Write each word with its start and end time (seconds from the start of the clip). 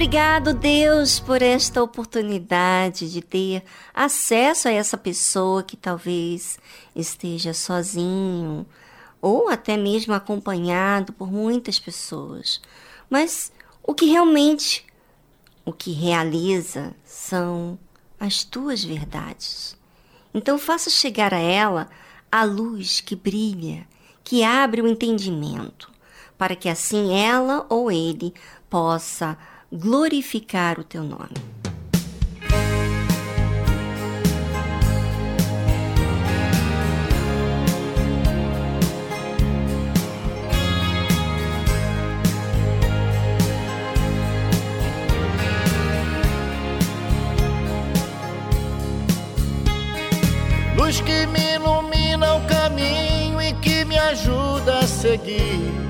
Obrigado, 0.00 0.54
Deus, 0.54 1.20
por 1.20 1.42
esta 1.42 1.82
oportunidade 1.82 3.12
de 3.12 3.20
ter 3.20 3.62
acesso 3.92 4.66
a 4.66 4.70
essa 4.70 4.96
pessoa 4.96 5.62
que 5.62 5.76
talvez 5.76 6.58
esteja 6.96 7.52
sozinho 7.52 8.64
ou 9.20 9.50
até 9.50 9.76
mesmo 9.76 10.14
acompanhado 10.14 11.12
por 11.12 11.30
muitas 11.30 11.78
pessoas. 11.78 12.62
Mas 13.10 13.52
o 13.82 13.92
que 13.92 14.06
realmente 14.06 14.86
o 15.66 15.70
que 15.70 15.92
realiza 15.92 16.94
são 17.04 17.78
as 18.18 18.42
tuas 18.42 18.82
verdades. 18.82 19.76
Então 20.32 20.58
faça 20.58 20.88
chegar 20.88 21.34
a 21.34 21.38
ela 21.38 21.90
a 22.32 22.42
luz 22.42 23.02
que 23.02 23.14
brilha, 23.14 23.86
que 24.24 24.42
abre 24.42 24.80
o 24.80 24.88
entendimento, 24.88 25.92
para 26.38 26.56
que 26.56 26.70
assim 26.70 27.12
ela 27.12 27.66
ou 27.68 27.92
ele 27.92 28.32
possa 28.70 29.36
glorificar 29.72 30.80
o 30.80 30.84
teu 30.84 31.04
nome. 31.04 31.34
Luz 50.76 51.00
que 51.00 51.26
me 51.26 51.54
ilumina 51.54 52.34
o 52.34 52.40
caminho 52.46 53.40
e 53.40 53.52
que 53.54 53.84
me 53.84 53.96
ajuda 53.96 54.80
a 54.80 54.86
seguir 54.86 55.89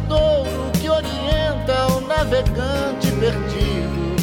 duradouro 0.00 0.70
que 0.80 0.88
orienta 0.88 1.86
o 1.92 2.00
navegante 2.02 3.10
perdido. 3.12 4.16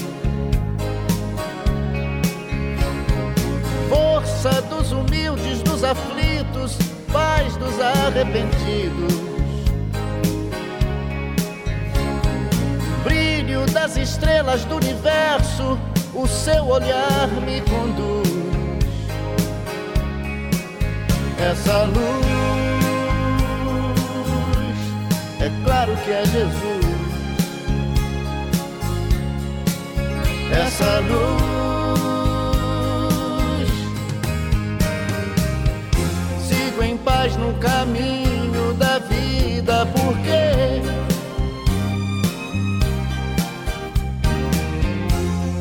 Força 3.90 4.62
dos 4.64 4.92
humildes, 4.92 5.62
dos 5.64 5.84
aflitos, 5.84 6.78
paz 7.12 7.56
dos 7.58 7.80
arrependidos. 7.80 9.14
Brilho 13.04 13.66
das 13.72 13.98
estrelas 13.98 14.66
do 14.66 14.75
universo, 14.75 15.80
o 16.14 16.28
seu 16.28 16.68
olhar 16.68 17.28
me 17.46 17.62
conduz. 17.62 18.24
Essa 21.40 21.84
luz 21.84 22.43
é 25.44 25.51
claro 25.66 25.94
que 25.98 26.10
é 26.10 26.25
Jesus. 26.25 26.86
Essa 30.66 31.00
luz. 31.01 31.44
Sigo 36.48 36.81
em 36.81 36.95
paz 36.95 37.36
no 37.36 37.54
caminho 37.56 38.74
da 38.75 39.00
vida, 39.00 39.86
porque 39.88 40.81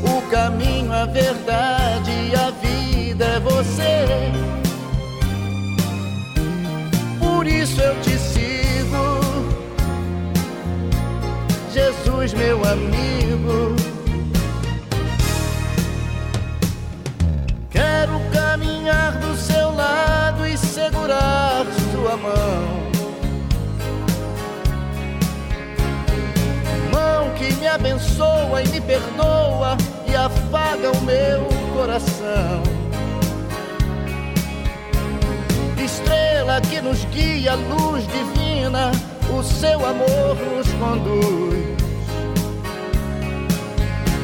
o 0.06 0.22
caminho, 0.30 0.92
a 0.92 1.06
verdade 1.06 2.12
e 2.30 2.36
a 2.36 2.50
vida 2.50 3.24
é 3.24 3.40
você. 3.40 4.06
Por 7.18 7.48
isso 7.48 7.80
eu 7.80 8.00
te 8.02 8.11
Jesus, 12.22 12.34
meu 12.34 12.64
amigo. 12.64 13.74
Quero 17.68 18.20
caminhar 18.32 19.18
do 19.18 19.36
seu 19.36 19.74
lado 19.74 20.46
e 20.46 20.56
segurar 20.56 21.66
sua 21.90 22.16
mão. 22.16 22.82
Mão 26.92 27.34
que 27.34 27.52
me 27.54 27.66
abençoa 27.66 28.62
e 28.62 28.68
me 28.68 28.80
perdoa 28.80 29.76
e 30.06 30.14
afaga 30.14 30.92
o 30.92 31.00
meu 31.02 31.48
coração. 31.74 32.62
Estrela 35.82 36.60
que 36.60 36.80
nos 36.80 37.04
guia, 37.06 37.54
luz 37.54 38.06
divina, 38.06 38.92
o 39.36 39.42
seu 39.42 39.84
amor 39.84 40.36
nos 40.36 40.68
conduz. 40.74 41.81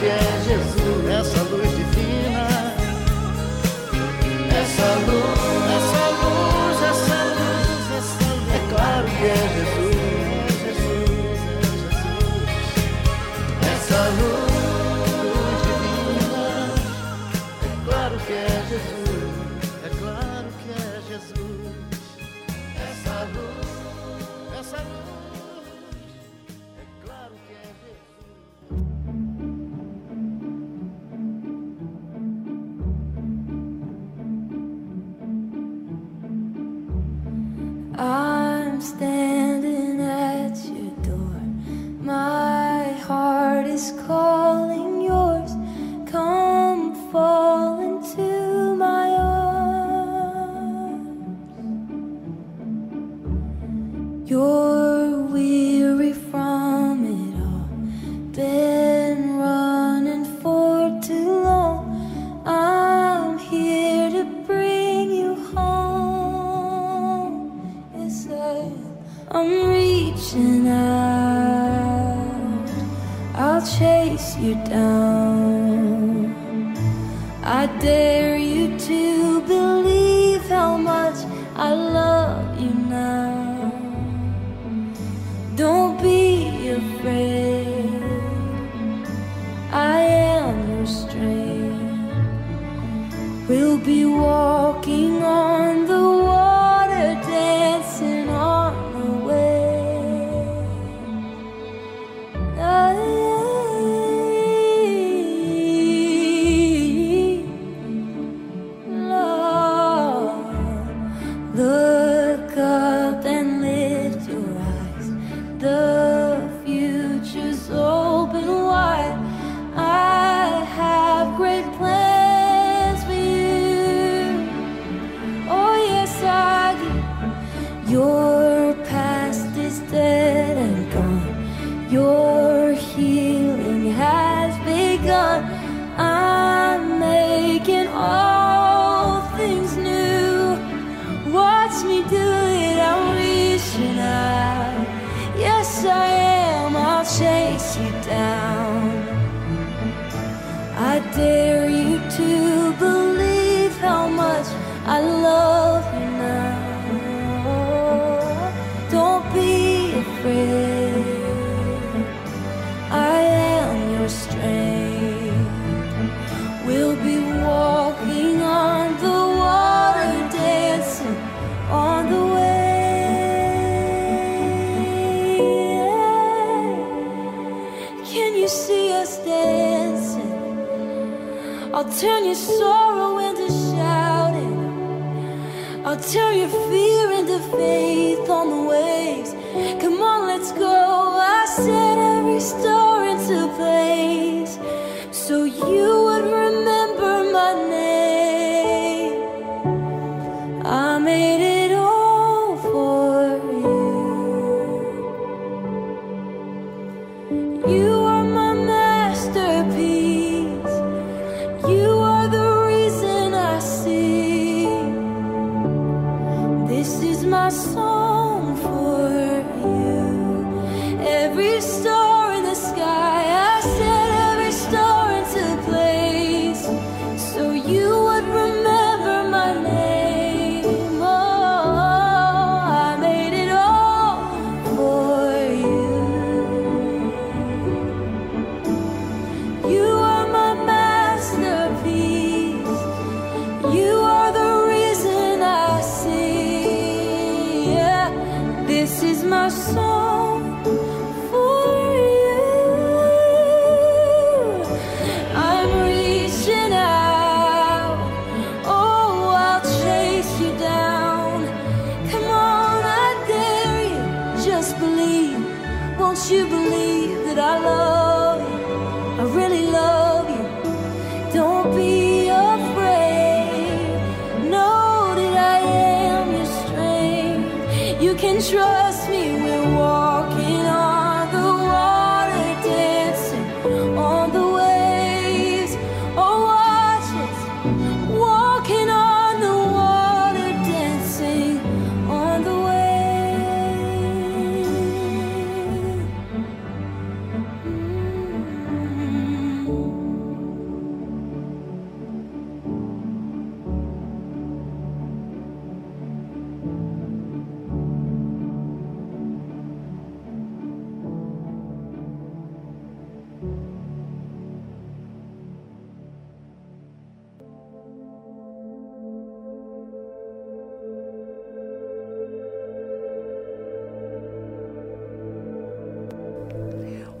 claro 0.00 0.67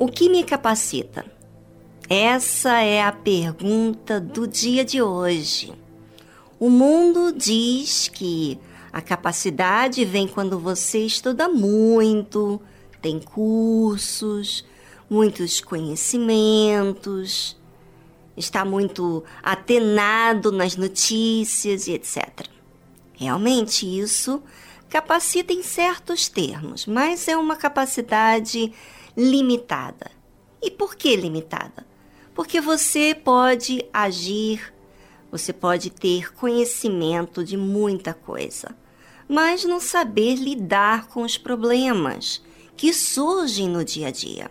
O 0.00 0.06
que 0.06 0.28
me 0.28 0.44
capacita? 0.44 1.26
Essa 2.08 2.80
é 2.82 3.02
a 3.02 3.10
pergunta 3.10 4.20
do 4.20 4.46
dia 4.46 4.84
de 4.84 5.02
hoje. 5.02 5.72
O 6.60 6.70
mundo 6.70 7.32
diz 7.36 8.06
que 8.06 8.60
a 8.92 9.02
capacidade 9.02 10.04
vem 10.04 10.28
quando 10.28 10.56
você 10.56 11.00
estuda 11.00 11.48
muito, 11.48 12.62
tem 13.02 13.18
cursos, 13.18 14.64
muitos 15.10 15.60
conhecimentos, 15.60 17.56
está 18.36 18.64
muito 18.64 19.24
atenado 19.42 20.52
nas 20.52 20.76
notícias 20.76 21.88
e 21.88 21.94
etc. 21.94 22.46
Realmente 23.14 23.84
isso 23.84 24.40
capacita 24.88 25.52
em 25.52 25.64
certos 25.64 26.28
termos, 26.28 26.86
mas 26.86 27.26
é 27.26 27.36
uma 27.36 27.56
capacidade 27.56 28.72
limitada. 29.18 30.12
E 30.62 30.70
por 30.70 30.94
que 30.94 31.16
limitada? 31.16 31.84
Porque 32.32 32.60
você 32.60 33.16
pode 33.16 33.84
agir, 33.92 34.72
você 35.28 35.52
pode 35.52 35.90
ter 35.90 36.32
conhecimento 36.34 37.42
de 37.42 37.56
muita 37.56 38.14
coisa, 38.14 38.76
mas 39.28 39.64
não 39.64 39.80
saber 39.80 40.36
lidar 40.36 41.08
com 41.08 41.22
os 41.22 41.36
problemas 41.36 42.40
que 42.76 42.92
surgem 42.92 43.68
no 43.68 43.84
dia 43.84 44.06
a 44.06 44.10
dia, 44.12 44.48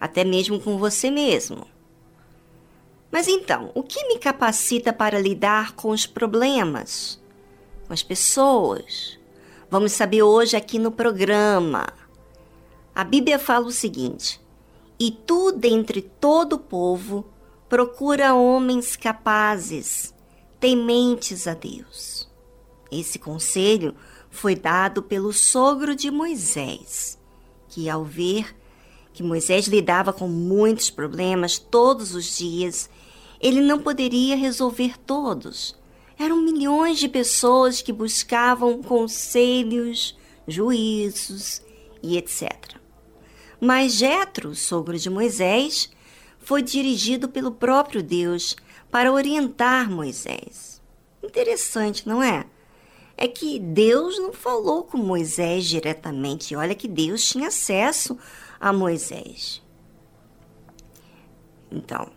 até 0.00 0.24
mesmo 0.24 0.60
com 0.60 0.76
você 0.76 1.08
mesmo. 1.08 1.64
Mas 3.08 3.28
então, 3.28 3.70
o 3.72 3.84
que 3.84 4.04
me 4.08 4.18
capacita 4.18 4.92
para 4.92 5.20
lidar 5.20 5.76
com 5.76 5.90
os 5.90 6.06
problemas? 6.06 7.22
Com 7.86 7.92
as 7.92 8.02
pessoas? 8.02 9.16
Vamos 9.70 9.92
saber 9.92 10.24
hoje 10.24 10.56
aqui 10.56 10.76
no 10.76 10.90
programa. 10.90 11.86
A 12.96 13.04
Bíblia 13.04 13.38
fala 13.38 13.66
o 13.66 13.70
seguinte: 13.70 14.40
E 14.98 15.10
tu, 15.10 15.52
dentre 15.52 16.00
todo 16.00 16.54
o 16.54 16.58
povo, 16.58 17.26
procura 17.68 18.34
homens 18.34 18.96
capazes, 18.96 20.14
tementes 20.58 21.46
a 21.46 21.52
Deus. 21.52 22.26
Esse 22.90 23.18
conselho 23.18 23.94
foi 24.30 24.54
dado 24.54 25.02
pelo 25.02 25.30
sogro 25.30 25.94
de 25.94 26.10
Moisés, 26.10 27.18
que, 27.68 27.90
ao 27.90 28.02
ver 28.02 28.56
que 29.12 29.22
Moisés 29.22 29.66
lidava 29.66 30.10
com 30.10 30.26
muitos 30.26 30.88
problemas 30.88 31.58
todos 31.58 32.14
os 32.14 32.38
dias, 32.38 32.88
ele 33.38 33.60
não 33.60 33.78
poderia 33.78 34.38
resolver 34.38 34.98
todos. 35.00 35.78
Eram 36.18 36.40
milhões 36.40 36.98
de 36.98 37.10
pessoas 37.10 37.82
que 37.82 37.92
buscavam 37.92 38.82
conselhos, 38.82 40.16
juízos 40.48 41.60
e 42.02 42.16
etc. 42.16 42.85
Mas 43.60 43.92
Jetro, 43.92 44.54
sogro 44.54 44.98
de 44.98 45.08
Moisés, 45.08 45.90
foi 46.38 46.62
dirigido 46.62 47.28
pelo 47.28 47.50
próprio 47.50 48.02
Deus 48.02 48.56
para 48.90 49.12
orientar 49.12 49.90
Moisés. 49.90 50.80
Interessante, 51.22 52.06
não 52.06 52.22
é? 52.22 52.46
É 53.16 53.26
que 53.26 53.58
Deus 53.58 54.18
não 54.18 54.32
falou 54.32 54.84
com 54.84 54.98
Moisés 54.98 55.64
diretamente. 55.64 56.54
Olha 56.54 56.74
que 56.74 56.86
Deus 56.86 57.24
tinha 57.24 57.48
acesso 57.48 58.18
a 58.60 58.72
Moisés. 58.72 59.62
Então, 61.70 62.10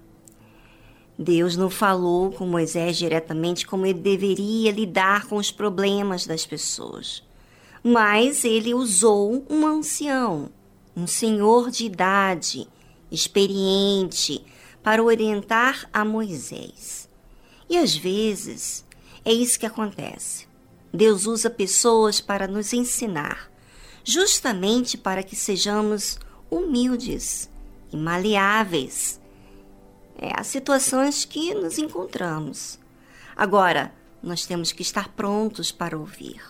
Deus 1.18 1.58
não 1.58 1.70
falou 1.70 2.32
com 2.32 2.46
Moisés 2.46 2.98
diretamente 2.98 3.68
como 3.68 3.86
ele 3.86 4.00
deveria 4.00 4.72
lidar 4.72 5.26
com 5.28 5.36
os 5.36 5.52
problemas 5.52 6.26
das 6.26 6.46
pessoas. 6.46 7.24
Mas 7.84 8.46
ele 8.46 8.74
usou 8.74 9.46
um 9.50 9.66
ancião, 9.66 10.50
um 11.00 11.08
senhor 11.08 11.72
de 11.72 11.86
idade, 11.86 12.68
experiente, 13.10 14.46
para 14.84 15.02
orientar 15.02 15.90
a 15.94 16.04
Moisés. 16.04 17.10
E 17.70 17.78
às 17.78 17.96
vezes 17.96 18.86
é 19.24 19.32
isso 19.32 19.60
que 19.60 19.66
acontece. 19.66 20.48
Deus 20.94 21.26
usa 21.26 21.50
pessoas 21.50 22.20
para 22.20 22.48
nos 22.48 22.74
ensinar, 22.74 23.50
justamente 24.04 24.98
para 24.98 25.24
que 25.24 25.36
sejamos 25.36 26.20
humildes 26.50 27.50
e 27.92 27.98
maleáveis 27.98 29.20
é, 30.18 30.38
as 30.38 30.48
situações 30.48 31.24
que 31.24 31.54
nos 31.54 31.78
encontramos. 31.78 32.78
Agora, 33.38 33.94
nós 34.22 34.46
temos 34.46 34.74
que 34.74 34.82
estar 34.82 35.10
prontos 35.10 35.72
para 35.72 35.98
ouvir. 35.98 36.42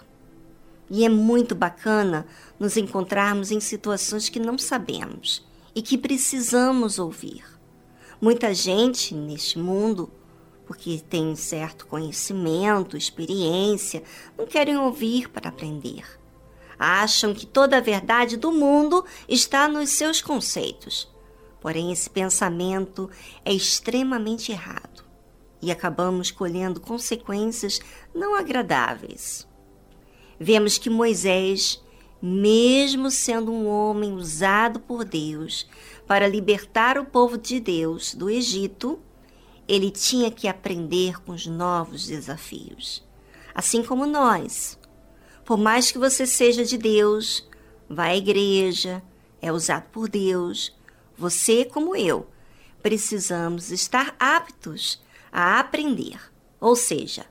E 0.89 1.05
é 1.05 1.09
muito 1.09 1.53
bacana 1.53 2.25
nos 2.59 2.75
encontrarmos 2.77 3.51
em 3.51 3.59
situações 3.59 4.29
que 4.29 4.39
não 4.39 4.57
sabemos 4.57 5.47
e 5.73 5.81
que 5.81 5.97
precisamos 5.97 6.99
ouvir. 6.99 7.43
Muita 8.19 8.53
gente 8.53 9.15
neste 9.15 9.57
mundo, 9.57 10.11
porque 10.65 11.01
tem 11.09 11.35
certo 11.35 11.87
conhecimento, 11.87 12.97
experiência, 12.97 14.03
não 14.37 14.45
querem 14.45 14.77
ouvir 14.77 15.29
para 15.29 15.49
aprender. 15.49 16.03
Acham 16.77 17.33
que 17.33 17.45
toda 17.45 17.77
a 17.77 17.81
verdade 17.81 18.37
do 18.37 18.51
mundo 18.51 19.05
está 19.27 19.67
nos 19.67 19.91
seus 19.91 20.21
conceitos. 20.21 21.09
Porém, 21.61 21.91
esse 21.91 22.09
pensamento 22.09 23.09
é 23.43 23.53
extremamente 23.53 24.51
errado 24.51 25.03
e 25.61 25.71
acabamos 25.71 26.31
colhendo 26.31 26.79
consequências 26.79 27.79
não 28.13 28.35
agradáveis. 28.35 29.47
Vemos 30.39 30.77
que 30.77 30.89
Moisés, 30.89 31.83
mesmo 32.21 33.09
sendo 33.09 33.51
um 33.51 33.67
homem 33.67 34.13
usado 34.13 34.79
por 34.79 35.05
Deus 35.05 35.67
para 36.05 36.27
libertar 36.27 36.97
o 36.97 37.05
povo 37.05 37.37
de 37.37 37.59
Deus 37.59 38.13
do 38.13 38.29
Egito, 38.29 38.99
ele 39.67 39.91
tinha 39.91 40.31
que 40.31 40.47
aprender 40.47 41.21
com 41.21 41.31
os 41.31 41.45
novos 41.45 42.07
desafios. 42.07 43.07
Assim 43.53 43.83
como 43.83 44.05
nós. 44.05 44.77
Por 45.45 45.57
mais 45.57 45.91
que 45.91 45.97
você 45.97 46.25
seja 46.25 46.65
de 46.65 46.77
Deus, 46.77 47.47
vá 47.87 48.05
à 48.05 48.15
igreja, 48.15 49.01
é 49.41 49.51
usado 49.51 49.89
por 49.91 50.09
Deus, 50.09 50.75
você, 51.17 51.65
como 51.65 51.95
eu, 51.95 52.27
precisamos 52.81 53.71
estar 53.71 54.15
aptos 54.19 55.01
a 55.31 55.59
aprender. 55.59 56.19
Ou 56.59 56.75
seja, 56.75 57.25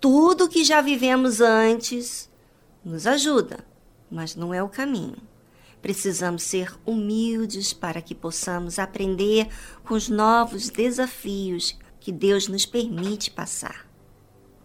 tudo 0.00 0.48
que 0.48 0.64
já 0.64 0.80
vivemos 0.80 1.40
antes 1.40 2.30
nos 2.84 3.06
ajuda, 3.06 3.64
mas 4.10 4.34
não 4.34 4.52
é 4.52 4.62
o 4.62 4.68
caminho. 4.68 5.16
Precisamos 5.80 6.42
ser 6.42 6.74
humildes 6.84 7.72
para 7.72 8.02
que 8.02 8.14
possamos 8.14 8.78
aprender 8.78 9.48
com 9.84 9.94
os 9.94 10.08
novos 10.08 10.68
desafios 10.68 11.78
que 11.98 12.12
Deus 12.12 12.48
nos 12.48 12.66
permite 12.66 13.30
passar. 13.30 13.88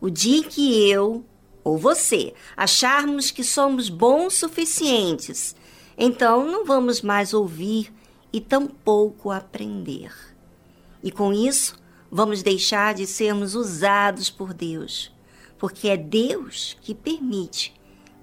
O 0.02 0.10
dia 0.10 0.44
que 0.44 0.90
eu 0.90 1.24
ou 1.64 1.78
você 1.78 2.34
acharmos 2.56 3.32
que 3.32 3.44
somos 3.44 3.90
bons 3.90 4.34
suficientes, 4.34 5.56
então 5.98 6.46
não 6.46 6.66
vamos 6.66 7.02
mais 7.02 7.34
ouvir 7.34 7.94
e 8.32 8.42
tampouco 8.42 9.32
aprender. 9.32 10.14
E 11.02 11.12
com 11.12 11.32
isso, 11.32 11.78
vamos 12.12 12.44
deixar 12.44 12.94
de 12.94 13.08
sermos 13.08 13.56
usados 13.56 14.30
por 14.30 14.54
Deus, 14.54 15.12
porque 15.58 15.88
é 15.88 15.96
Deus 15.96 16.76
que 16.82 16.94
permite 16.94 17.74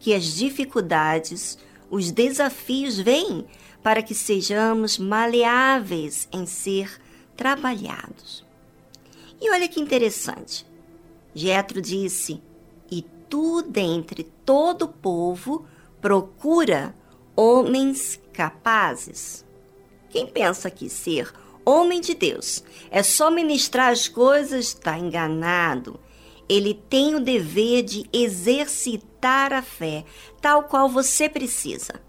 que 0.02 0.12
as 0.12 0.34
dificuldades, 0.34 1.56
os 1.88 2.10
desafios 2.10 2.98
venham 2.98 3.46
para 3.84 4.02
que 4.02 4.16
sejamos 4.16 4.98
maleáveis 4.98 6.28
em 6.32 6.44
ser 6.44 7.00
trabalhados. 7.36 8.44
E 9.40 9.48
olha 9.52 9.68
que 9.68 9.80
interessante. 9.80 10.66
Jetro 11.32 11.80
disse: 11.80 12.42
"E 12.90 13.02
tu 13.30 13.62
dentre 13.62 14.24
todo 14.44 14.86
o 14.86 14.88
povo 14.88 15.66
procura 16.00 16.92
homens 17.36 18.20
capazes." 18.32 19.46
Quem 20.10 20.26
pensa 20.26 20.68
que 20.68 20.90
ser 20.90 21.32
homem 21.64 22.00
de 22.00 22.14
Deus 22.14 22.64
é 22.90 23.04
só 23.04 23.30
ministrar 23.30 23.92
as 23.92 24.08
coisas 24.08 24.66
está 24.66 24.98
enganado. 24.98 26.00
Ele 26.48 26.74
tem 26.74 27.14
o 27.14 27.20
dever 27.20 27.84
de 27.84 28.04
exercitar 28.12 29.11
a 29.28 29.62
fé, 29.62 30.04
tal 30.40 30.64
qual 30.64 30.88
você 30.88 31.28
precisa. 31.28 32.00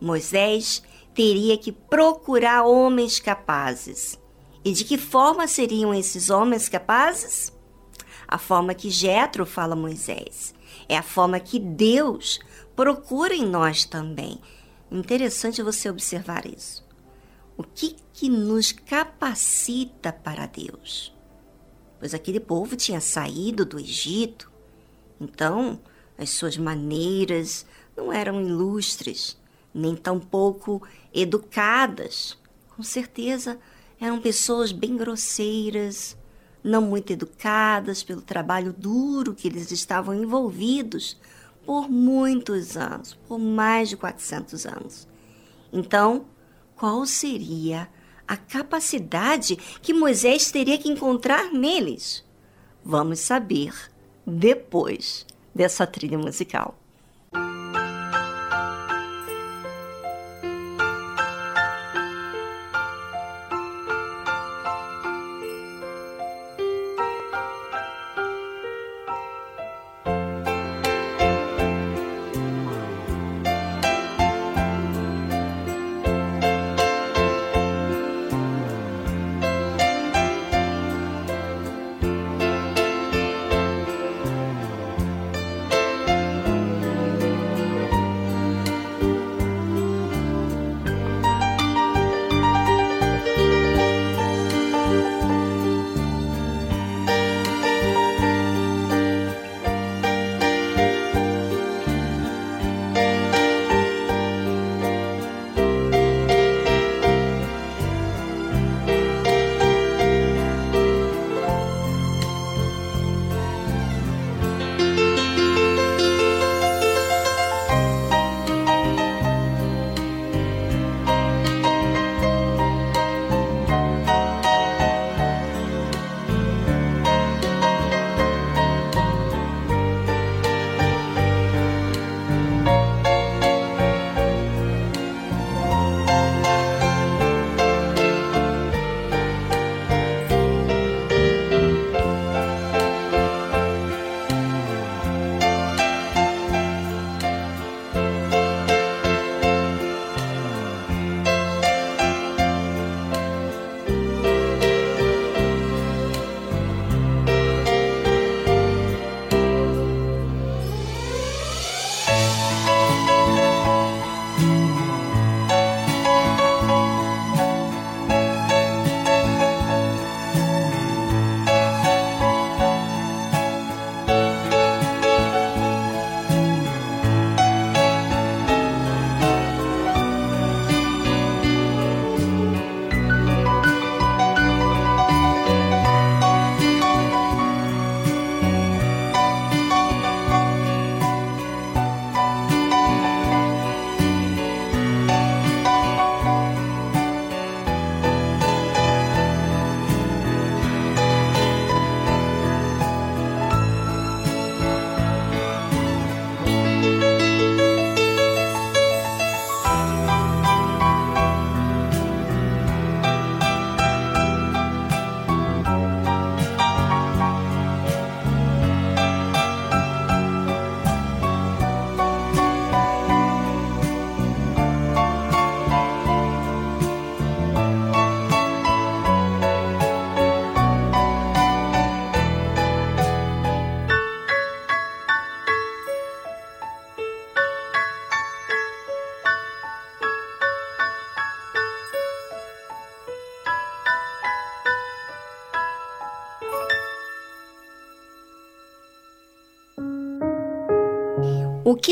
Moisés 0.00 0.82
teria 1.14 1.56
que 1.56 1.72
procurar 1.72 2.64
homens 2.64 3.18
capazes. 3.18 4.18
E 4.64 4.72
de 4.72 4.84
que 4.84 4.96
forma 4.96 5.48
seriam 5.48 5.92
esses 5.92 6.30
homens 6.30 6.68
capazes? 6.68 7.52
A 8.28 8.38
forma 8.38 8.74
que 8.74 8.90
Jetro 8.90 9.44
fala 9.44 9.74
a 9.74 9.76
Moisés. 9.76 10.54
É 10.88 10.96
a 10.96 11.02
forma 11.02 11.40
que 11.40 11.58
Deus 11.58 12.38
procura 12.76 13.34
em 13.34 13.44
nós 13.44 13.84
também. 13.84 14.40
Interessante 14.90 15.62
você 15.62 15.90
observar 15.90 16.46
isso. 16.46 16.84
O 17.56 17.62
que, 17.62 17.96
que 18.12 18.28
nos 18.28 18.72
capacita 18.72 20.12
para 20.12 20.46
Deus? 20.46 21.14
Pois 21.98 22.14
aquele 22.14 22.40
povo 22.40 22.74
tinha 22.74 23.00
saído 23.00 23.64
do 23.64 23.78
Egito, 23.78 24.50
então 25.20 25.78
as 26.22 26.30
suas 26.30 26.56
maneiras 26.56 27.66
não 27.96 28.12
eram 28.12 28.40
ilustres, 28.40 29.36
nem 29.74 29.96
tampouco 29.96 30.82
educadas. 31.12 32.38
Com 32.76 32.82
certeza 32.82 33.58
eram 34.00 34.20
pessoas 34.20 34.72
bem 34.72 34.96
grosseiras, 34.96 36.16
não 36.62 36.82
muito 36.82 37.12
educadas 37.12 38.02
pelo 38.02 38.22
trabalho 38.22 38.72
duro 38.72 39.34
que 39.34 39.48
eles 39.48 39.70
estavam 39.70 40.14
envolvidos 40.14 41.18
por 41.66 41.90
muitos 41.90 42.76
anos, 42.76 43.14
por 43.26 43.38
mais 43.38 43.88
de 43.88 43.96
400 43.96 44.66
anos. 44.66 45.08
Então, 45.72 46.26
qual 46.76 47.04
seria 47.06 47.88
a 48.26 48.36
capacidade 48.36 49.56
que 49.80 49.92
Moisés 49.92 50.50
teria 50.50 50.78
que 50.78 50.88
encontrar 50.88 51.52
neles? 51.52 52.24
Vamos 52.84 53.20
saber 53.20 53.72
depois 54.26 55.26
dessa 55.54 55.86
trilha 55.86 56.18
musical. 56.18 56.81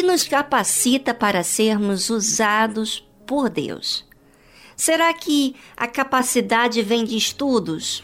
Que 0.01 0.07
nos 0.07 0.27
capacita 0.27 1.13
para 1.13 1.43
sermos 1.43 2.09
usados 2.09 3.07
por 3.27 3.51
Deus? 3.51 4.09
Será 4.75 5.13
que 5.13 5.55
a 5.77 5.87
capacidade 5.87 6.81
vem 6.81 7.05
de 7.05 7.19
estudos? 7.19 8.03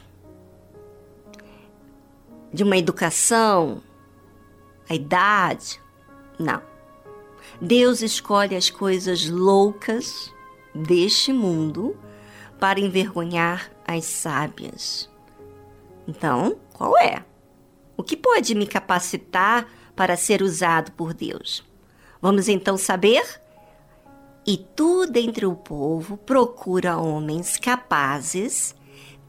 De 2.52 2.62
uma 2.62 2.76
educação? 2.76 3.82
A 4.86 4.94
idade? 4.94 5.80
Não. 6.38 6.60
Deus 7.62 8.02
escolhe 8.02 8.54
as 8.54 8.68
coisas 8.68 9.26
loucas 9.30 10.30
deste 10.74 11.32
mundo 11.32 11.96
para 12.60 12.78
envergonhar 12.78 13.72
as 13.86 14.04
sábias. 14.04 15.08
Então, 16.06 16.58
qual 16.74 16.98
é? 16.98 17.24
O 17.96 18.02
que 18.02 18.18
pode 18.18 18.54
me 18.54 18.66
capacitar 18.66 19.66
para 19.96 20.14
ser 20.14 20.42
usado 20.42 20.92
por 20.92 21.14
Deus? 21.14 21.64
Vamos 22.26 22.48
então 22.48 22.76
saber? 22.76 23.22
E 24.44 24.56
tu, 24.56 25.06
dentre 25.06 25.46
o 25.46 25.54
povo, 25.54 26.16
procura 26.16 26.96
homens 26.96 27.56
capazes, 27.56 28.74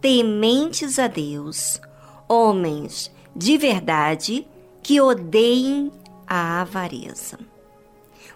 tementes 0.01 0.97
a 0.97 1.05
Deus, 1.05 1.79
homens 2.27 3.11
de 3.35 3.55
verdade 3.55 4.47
que 4.81 4.99
odeiem 4.99 5.91
a 6.25 6.61
avareza. 6.61 7.37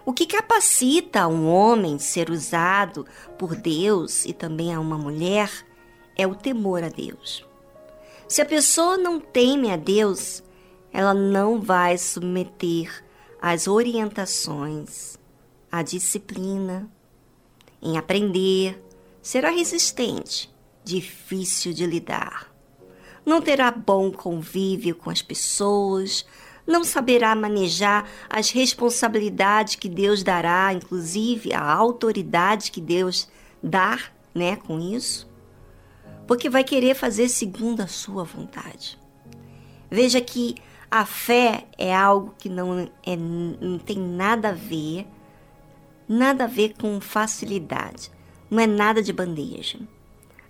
O 0.06 0.12
que 0.12 0.26
capacita 0.26 1.26
um 1.26 1.48
homem 1.48 1.98
ser 1.98 2.30
usado 2.30 3.04
por 3.36 3.56
Deus 3.56 4.24
e 4.24 4.32
também 4.32 4.72
a 4.72 4.78
uma 4.78 4.96
mulher 4.96 5.50
é 6.16 6.24
o 6.24 6.36
temor 6.36 6.84
a 6.84 6.88
Deus. 6.88 7.44
Se 8.28 8.40
a 8.40 8.46
pessoa 8.46 8.96
não 8.96 9.18
teme 9.18 9.72
a 9.72 9.76
Deus, 9.76 10.40
ela 10.92 11.12
não 11.12 11.60
vai 11.60 11.98
submeter 11.98 13.02
às 13.42 13.66
orientações, 13.66 15.18
à 15.70 15.82
disciplina, 15.82 16.88
em 17.82 17.98
aprender, 17.98 18.80
será 19.20 19.50
resistente, 19.50 20.48
difícil 20.84 21.72
de 21.72 21.84
lidar. 21.84 22.54
Não 23.26 23.42
terá 23.42 23.68
bom 23.72 24.12
convívio 24.12 24.94
com 24.94 25.10
as 25.10 25.22
pessoas, 25.22 26.24
não 26.64 26.84
saberá 26.84 27.34
manejar 27.34 28.08
as 28.30 28.50
responsabilidades 28.50 29.74
que 29.74 29.88
Deus 29.88 30.22
dará, 30.22 30.72
inclusive 30.72 31.52
a 31.52 31.64
autoridade 31.64 32.70
que 32.70 32.80
Deus 32.80 33.28
dá, 33.60 33.98
né, 34.32 34.54
com 34.54 34.78
isso, 34.78 35.28
porque 36.28 36.48
vai 36.48 36.62
querer 36.62 36.94
fazer 36.94 37.28
segundo 37.28 37.80
a 37.80 37.88
sua 37.88 38.22
vontade. 38.22 38.96
Veja 39.90 40.20
que 40.20 40.54
a 40.92 41.06
fé 41.06 41.66
é 41.78 41.96
algo 41.96 42.34
que 42.36 42.50
não, 42.50 42.80
é, 43.02 43.16
não 43.16 43.78
tem 43.78 43.96
nada 43.96 44.50
a 44.50 44.52
ver, 44.52 45.06
nada 46.06 46.44
a 46.44 46.46
ver 46.46 46.74
com 46.74 47.00
facilidade. 47.00 48.10
Não 48.50 48.60
é 48.60 48.66
nada 48.66 49.02
de 49.02 49.10
bandeja. 49.10 49.78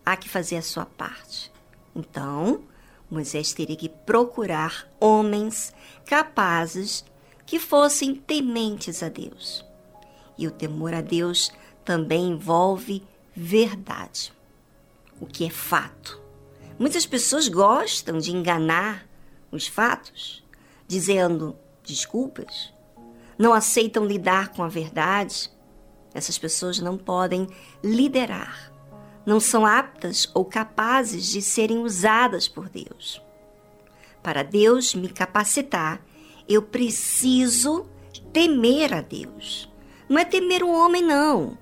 Há 0.05 0.17
que 0.17 0.29
fazer 0.29 0.57
a 0.57 0.63
sua 0.63 0.85
parte. 0.85 1.53
Então, 1.95 2.63
Moisés 3.09 3.53
teria 3.53 3.77
que 3.77 3.89
procurar 3.89 4.89
homens 4.99 5.73
capazes 6.07 7.05
que 7.47 7.61
fossem 7.61 8.13
tementes 8.13 9.01
a 9.01 9.09
Deus. 9.09 9.65
E 10.37 10.49
o 10.49 10.51
temor 10.51 10.93
a 10.93 11.01
Deus 11.01 11.53
também 11.85 12.31
envolve 12.31 13.05
verdade, 13.33 14.33
o 15.21 15.27
que 15.27 15.47
é 15.47 15.51
fato. 15.51 16.21
Muitas 16.81 17.07
pessoas 17.07 17.47
gostam 17.47 18.19
de 18.19 18.33
enganar 18.33 19.07
os 19.53 19.69
fatos, 19.69 20.43
dizendo 20.89 21.57
desculpas, 21.85 22.73
não 23.39 23.53
aceitam 23.53 24.05
lidar 24.05 24.49
com 24.49 24.65
a 24.65 24.69
verdade. 24.69 25.49
Essas 26.13 26.37
pessoas 26.39 26.81
não 26.81 26.99
podem 26.99 27.47
liderar 27.85 28.73
não 29.25 29.39
são 29.39 29.65
aptas 29.65 30.29
ou 30.35 30.45
capazes 30.45 31.27
de 31.27 31.41
serem 31.41 31.79
usadas 31.79 32.49
por 32.49 32.69
Deus. 32.69 33.23
Para 34.23 34.43
Deus 34.43 34.95
me 34.95 35.09
capacitar, 35.09 36.01
eu 36.49 36.63
preciso 36.63 37.87
temer 38.33 38.93
a 38.93 39.01
Deus. 39.01 39.71
Não 40.09 40.19
é 40.19 40.25
temer 40.25 40.63
o 40.63 40.71
homem, 40.71 41.03
não. 41.03 41.57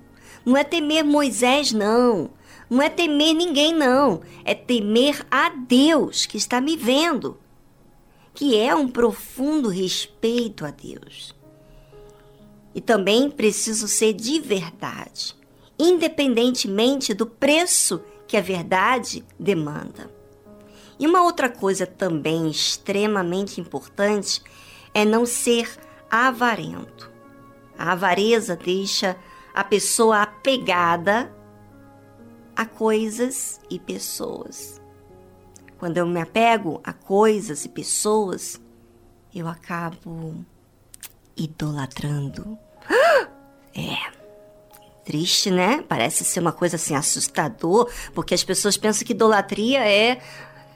Não 0.45 0.57
é 0.57 0.63
temer 0.63 1.03
Moisés, 1.03 1.71
não. 1.71 2.31
Não 2.69 2.81
é 2.81 2.89
temer 2.89 3.33
ninguém, 3.33 3.73
não. 3.73 4.21
É 4.43 4.55
temer 4.55 5.25
a 5.29 5.49
Deus 5.49 6.25
que 6.25 6.37
está 6.37 6.59
me 6.59 6.75
vendo, 6.75 7.39
que 8.33 8.57
é 8.57 8.73
um 8.73 8.87
profundo 8.87 9.69
respeito 9.69 10.65
a 10.65 10.71
Deus. 10.71 11.35
E 12.73 12.79
também 12.79 13.29
preciso 13.29 13.87
ser 13.87 14.13
de 14.13 14.39
verdade 14.39 15.35
independentemente 15.81 17.11
do 17.11 17.25
preço 17.25 18.03
que 18.27 18.37
a 18.37 18.41
verdade 18.41 19.25
demanda. 19.39 20.11
E 20.99 21.07
uma 21.07 21.23
outra 21.23 21.49
coisa 21.49 21.87
também 21.87 22.49
extremamente 22.51 23.59
importante 23.59 24.43
é 24.93 25.03
não 25.03 25.25
ser 25.25 25.67
avarento. 26.09 27.09
A 27.75 27.93
avareza 27.93 28.55
deixa 28.55 29.17
a 29.53 29.63
pessoa 29.63 30.21
apegada 30.21 31.35
a 32.55 32.65
coisas 32.65 33.59
e 33.67 33.79
pessoas. 33.79 34.80
Quando 35.81 35.97
eu 35.97 36.05
me 36.05 36.21
apego 36.21 36.79
a 36.83 36.93
coisas 36.93 37.65
e 37.65 37.69
pessoas, 37.69 38.61
eu 39.33 39.47
acabo 39.47 40.35
idolatrando. 41.35 42.55
É 43.73 44.11
triste, 45.05 45.49
né? 45.49 45.83
Parece 45.87 46.23
ser 46.25 46.41
uma 46.41 46.51
coisa 46.51 46.75
assim 46.75 46.93
assustador, 46.93 47.89
porque 48.13 48.33
as 48.33 48.43
pessoas 48.43 48.77
pensam 48.77 49.07
que 49.07 49.13
idolatria 49.13 49.79
é 49.79 50.21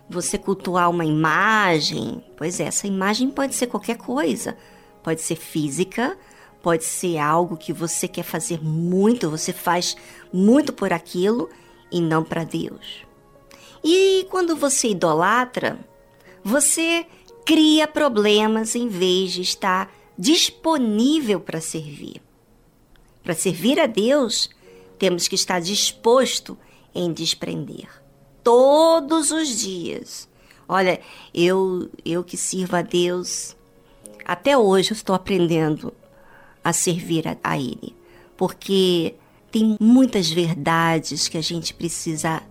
você 0.10 0.40
cultuar 0.40 0.90
uma 0.90 1.06
imagem. 1.06 2.24
Pois 2.36 2.60
é, 2.60 2.64
essa 2.64 2.88
imagem 2.88 3.30
pode 3.30 3.54
ser 3.54 3.68
qualquer 3.68 3.98
coisa. 3.98 4.58
Pode 5.04 5.22
ser 5.22 5.36
física, 5.36 6.18
pode 6.64 6.86
ser 6.86 7.20
algo 7.20 7.58
que 7.58 7.74
você 7.74 8.08
quer 8.08 8.24
fazer 8.24 8.64
muito, 8.64 9.30
você 9.30 9.54
faz 9.54 9.96
muito 10.34 10.74
por 10.74 10.92
aquilo 10.92 11.48
e 11.92 12.02
não 12.02 12.24
para 12.24 12.44
Deus. 12.44 13.06
E 13.88 14.26
quando 14.32 14.56
você 14.56 14.90
idolatra, 14.90 15.78
você 16.44 17.06
cria 17.46 17.88
problemas 17.88 18.74
em 18.74 18.88
vez 18.88 19.34
de 19.34 19.44
estar 19.44 19.94
disponível 20.18 21.40
para 21.40 21.62
servir. 21.62 22.20
Para 23.24 23.36
servir 23.36 23.80
a 23.80 23.86
Deus, 23.86 24.50
temos 24.98 25.28
que 25.28 25.36
estar 25.36 25.62
disposto 25.62 26.58
em 26.96 27.14
desprender 27.14 27.88
todos 28.44 29.30
os 29.30 29.60
dias. 29.60 30.28
Olha, 30.68 31.00
eu 31.32 31.88
eu 32.04 32.24
que 32.24 32.38
sirvo 32.38 32.78
a 32.78 32.82
Deus, 32.82 33.56
até 34.26 34.58
hoje 34.58 34.94
eu 34.94 34.96
estou 34.96 35.16
aprendendo 35.16 35.94
a 36.64 36.74
servir 36.74 37.28
a, 37.28 37.38
a 37.44 37.56
Ele, 37.56 37.96
porque 38.36 39.14
tem 39.52 39.78
muitas 39.80 40.28
verdades 40.28 41.28
que 41.28 41.38
a 41.38 41.44
gente 41.44 41.72
precisa 41.72 42.42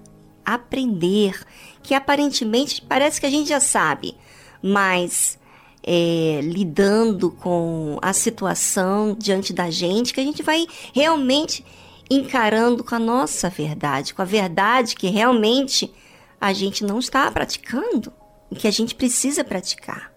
aprender, 0.45 1.45
que 1.83 1.95
aparentemente 1.95 2.83
parece 2.83 3.21
que 3.21 3.27
a 3.27 3.31
gente 3.31 3.49
já 3.49 3.61
sabe, 3.61 4.17
mas 4.63 5.39
é, 5.83 6.41
lidando 6.43 7.31
com 7.31 7.99
a 8.01 8.13
situação 8.13 9.15
diante 9.19 9.53
da 9.53 9.71
gente, 9.71 10.15
que 10.15 10.21
a 10.21 10.25
gente 10.25 10.43
vai 10.43 10.67
realmente 10.93 11.65
encarando 12.11 12.83
com 12.83 12.95
a 12.95 12.99
nossa 12.99 13.49
verdade, 13.49 14.15
com 14.15 14.23
a 14.23 14.27
verdade 14.27 14.95
que 14.95 15.09
realmente 15.09 15.93
a 16.41 16.53
gente 16.53 16.85
não 16.85 16.99
está 16.99 17.31
praticando 17.31 18.13
e 18.51 18.57
que 18.57 18.69
a 18.69 18.71
gente 18.71 18.95
precisa 18.95 19.45
praticar. 19.45 20.13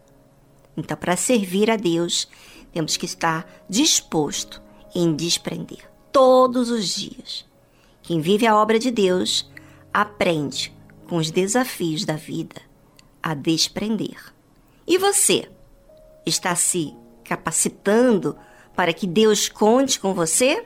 Então, 0.76 0.96
para 0.96 1.16
servir 1.16 1.72
a 1.72 1.76
Deus, 1.76 2.28
temos 2.72 2.98
que 2.98 3.06
estar 3.06 3.48
disposto 3.70 4.62
em 4.94 5.16
desprender 5.16 5.90
todos 6.12 6.70
os 6.70 6.96
dias. 6.96 7.46
Quem 8.04 8.22
vive 8.22 8.46
a 8.46 8.56
obra 8.56 8.80
de 8.80 8.92
Deus 8.92 9.50
aprende 9.94 10.76
com 11.08 11.18
os 11.18 11.32
desafios 11.32 12.06
da 12.06 12.16
vida 12.16 12.62
a 13.22 13.34
desprender. 13.34 14.34
E 14.86 14.98
você? 14.98 15.50
está 16.30 16.56
se 16.56 16.94
capacitando 17.24 18.38
para 18.76 18.94
que 18.94 19.08
Deus 19.08 19.50
conte 19.50 20.00
com 20.00 20.14
você? 20.14 20.66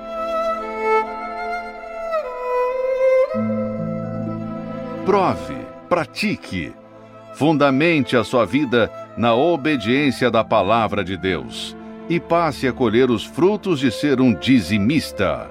Prove, 5.05 5.65
pratique, 5.89 6.73
fundamente 7.33 8.15
a 8.15 8.23
sua 8.23 8.45
vida 8.45 8.91
na 9.17 9.33
obediência 9.33 10.29
da 10.29 10.43
palavra 10.43 11.03
de 11.03 11.17
Deus 11.17 11.75
e 12.07 12.19
passe 12.19 12.67
a 12.67 12.73
colher 12.73 13.09
os 13.09 13.23
frutos 13.23 13.79
de 13.79 13.89
ser 13.89 14.21
um 14.21 14.33
dizimista. 14.33 15.49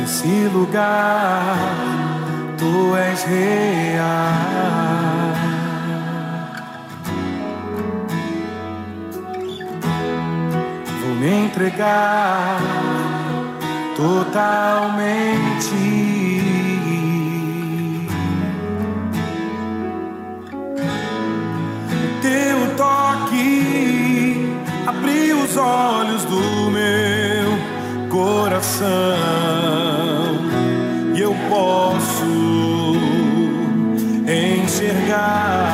Nesse 0.00 0.48
lugar, 0.52 1.56
tu 2.58 2.96
és 2.96 3.22
real. 3.24 4.04
Vou 11.00 11.14
me 11.16 11.46
entregar 11.46 12.83
totalmente. 13.96 15.70
Teu 22.22 22.76
toque 22.76 24.48
abriu 24.86 25.38
os 25.38 25.56
olhos 25.56 26.24
do 26.24 26.70
meu 26.70 27.58
coração 28.08 28.86
e 31.14 31.20
eu 31.20 31.34
posso 31.48 32.24
enxergar 34.26 35.73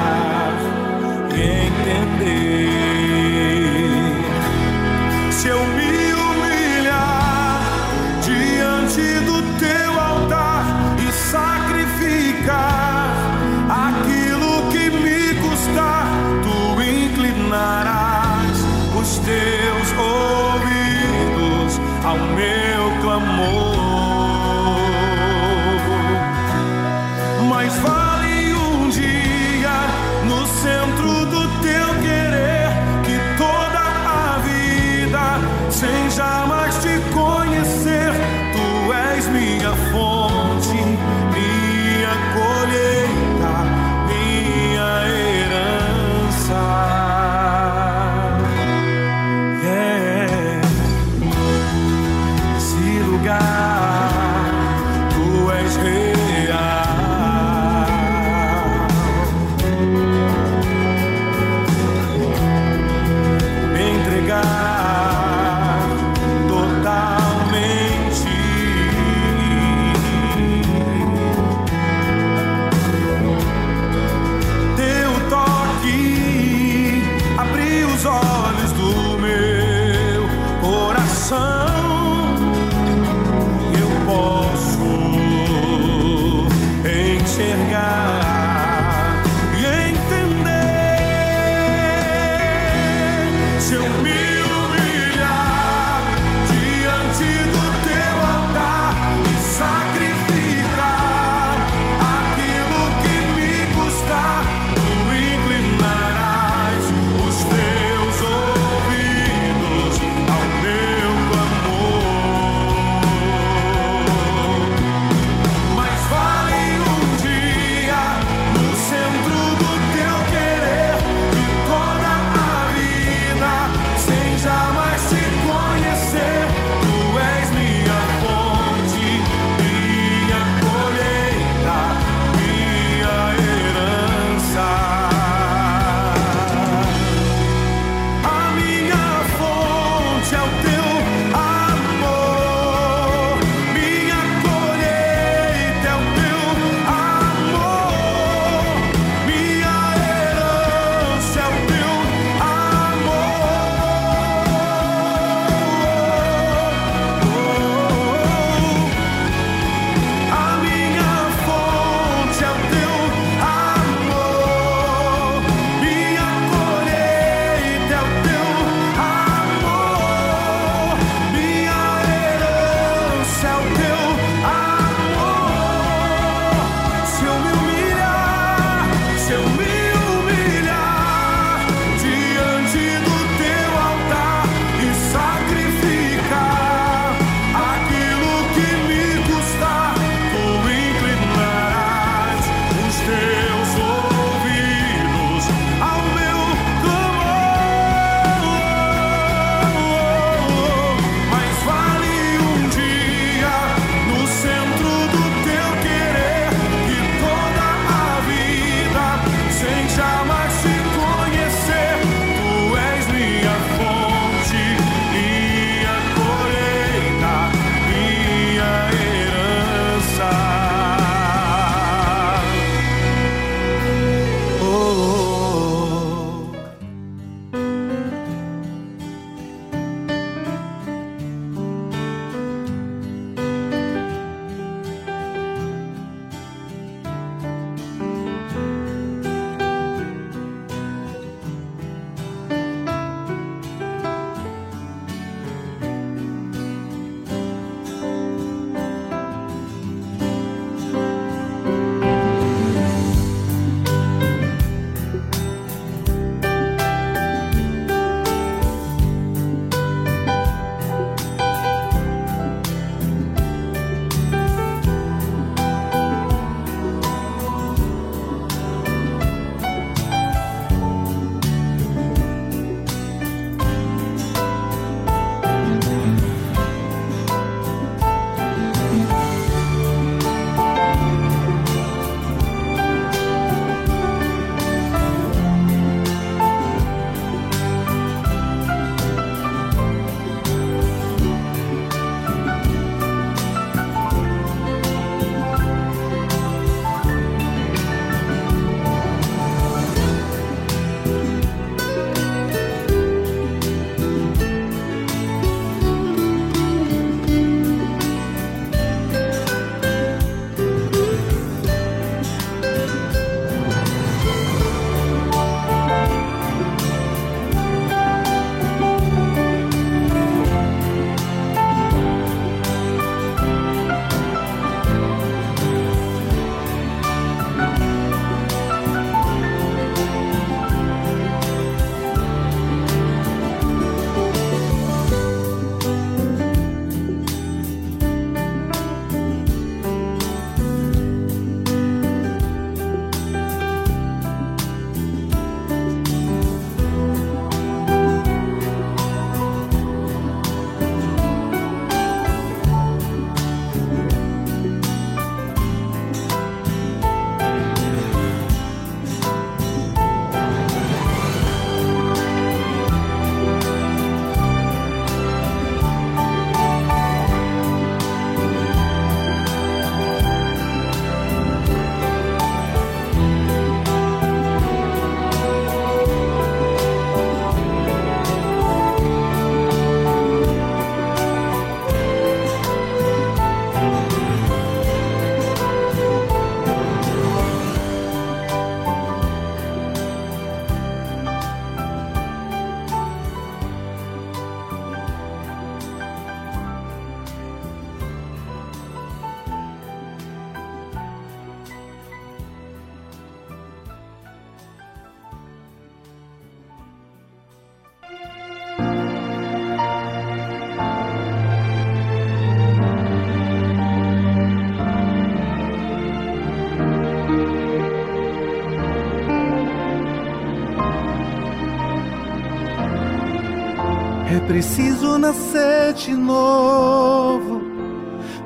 preciso 424.60 425.16
nascer 425.16 425.94
de 425.94 426.12
novo 426.12 427.62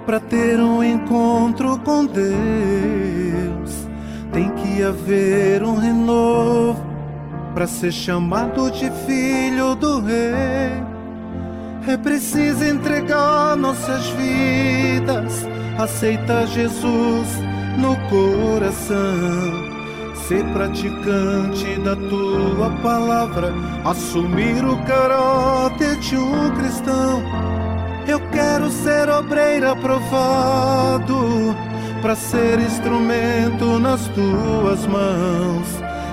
para 0.06 0.20
ter 0.20 0.60
um 0.60 0.80
encontro 0.80 1.76
com 1.78 2.06
Deus. 2.06 3.88
Tem 4.32 4.48
que 4.50 4.80
haver 4.80 5.64
um 5.64 5.74
renovo 5.74 6.80
para 7.52 7.66
ser 7.66 7.90
chamado 7.90 8.70
de 8.70 8.88
filho 9.04 9.74
do 9.74 10.02
Rei. 10.02 10.84
É 11.88 11.96
preciso 12.00 12.62
entregar 12.62 13.56
nossas 13.56 14.06
vidas, 14.10 15.44
aceitar 15.76 16.46
Jesus 16.46 17.26
no 17.76 17.96
coração 18.08 19.63
ser 20.28 20.44
praticante 20.52 21.78
da 21.80 21.94
tua 21.94 22.70
palavra, 22.82 23.52
assumir 23.84 24.64
o 24.64 24.76
caráter 24.84 25.96
de 25.98 26.16
um 26.16 26.50
cristão. 26.56 27.22
Eu 28.06 28.20
quero 28.30 28.70
ser 28.70 29.08
obreiro 29.10 29.70
aprovado, 29.70 31.54
para 32.00 32.14
ser 32.14 32.58
instrumento 32.58 33.78
nas 33.78 34.08
tuas 34.08 34.86
mãos, 34.86 35.66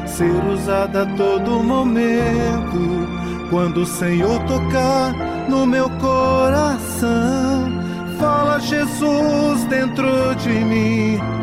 ser 0.05 0.43
usado 0.45 0.97
a 0.97 1.05
todo 1.05 1.63
momento, 1.63 3.07
quando 3.49 3.81
o 3.81 3.85
Senhor 3.85 4.39
tocar 4.43 5.13
no 5.49 5.65
meu 5.65 5.89
coração. 5.89 7.81
Fala 8.19 8.59
Jesus 8.59 9.63
dentro 9.65 10.35
de 10.35 10.49
mim 10.49 11.41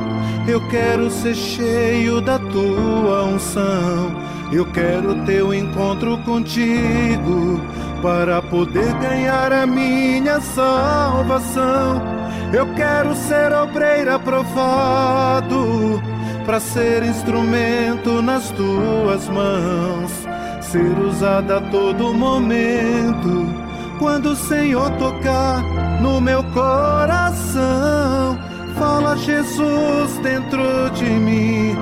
eu 0.48 0.66
quero 0.68 1.10
ser 1.10 1.34
cheio 1.34 2.20
da 2.20 2.38
tua 2.38 3.24
unção. 3.24 4.16
Eu 4.50 4.64
quero 4.66 5.14
ter 5.26 5.42
um 5.42 5.52
encontro 5.52 6.16
contigo 6.18 7.60
para 8.00 8.40
poder 8.40 8.94
ganhar 8.94 9.52
a 9.52 9.66
minha 9.66 10.40
salvação. 10.40 12.02
Eu 12.52 12.66
quero 12.74 13.14
ser 13.14 13.52
obreiro 13.52 14.14
aprovado 14.14 16.02
para 16.46 16.58
ser 16.58 17.02
instrumento 17.02 18.22
nas 18.22 18.50
tuas 18.50 19.28
mãos, 19.28 20.10
ser 20.62 20.98
usado 20.98 21.52
a 21.52 21.60
todo 21.60 22.14
momento 22.14 23.46
quando 23.98 24.30
o 24.30 24.36
Senhor 24.36 24.90
tocar 24.92 25.62
no 26.00 26.22
meu 26.22 26.42
coração. 26.44 28.38
Fala 28.78 29.16
Jesus 29.16 30.18
dentro 30.18 30.90
de 30.90 31.04
mim. 31.04 31.74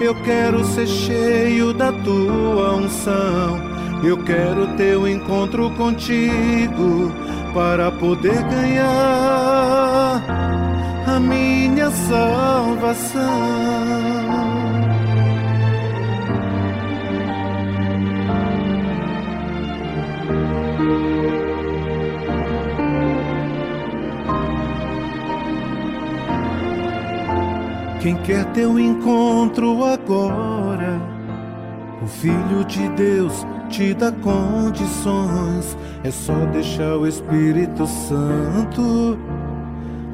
Eu 0.00 0.14
quero 0.22 0.64
ser 0.64 0.86
cheio 0.86 1.72
da 1.74 1.92
tua 1.92 2.74
unção. 2.76 3.60
Eu 4.02 4.16
quero 4.18 4.68
ter 4.76 4.96
um 4.96 5.06
encontro 5.06 5.70
contigo 5.72 7.12
para 7.52 7.90
poder 7.90 8.42
ganhar 8.44 10.22
a 11.06 11.20
minha 11.20 11.90
salvação. 11.90 13.20
Quem 28.00 28.16
quer 28.16 28.46
ter 28.46 28.66
um 28.66 28.78
encontro 28.78 29.84
agora, 29.84 30.98
o 32.02 32.06
Filho 32.06 32.64
de 32.66 32.88
Deus 32.90 33.46
te 33.68 33.92
dá 33.92 34.10
condições. 34.10 35.76
É 36.02 36.10
só 36.10 36.32
deixar 36.46 36.96
o 36.96 37.06
Espírito 37.06 37.86
Santo 37.86 39.18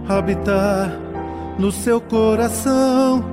habitar 0.09 0.99
no 1.61 1.71
seu 1.71 2.01
coração. 2.01 3.25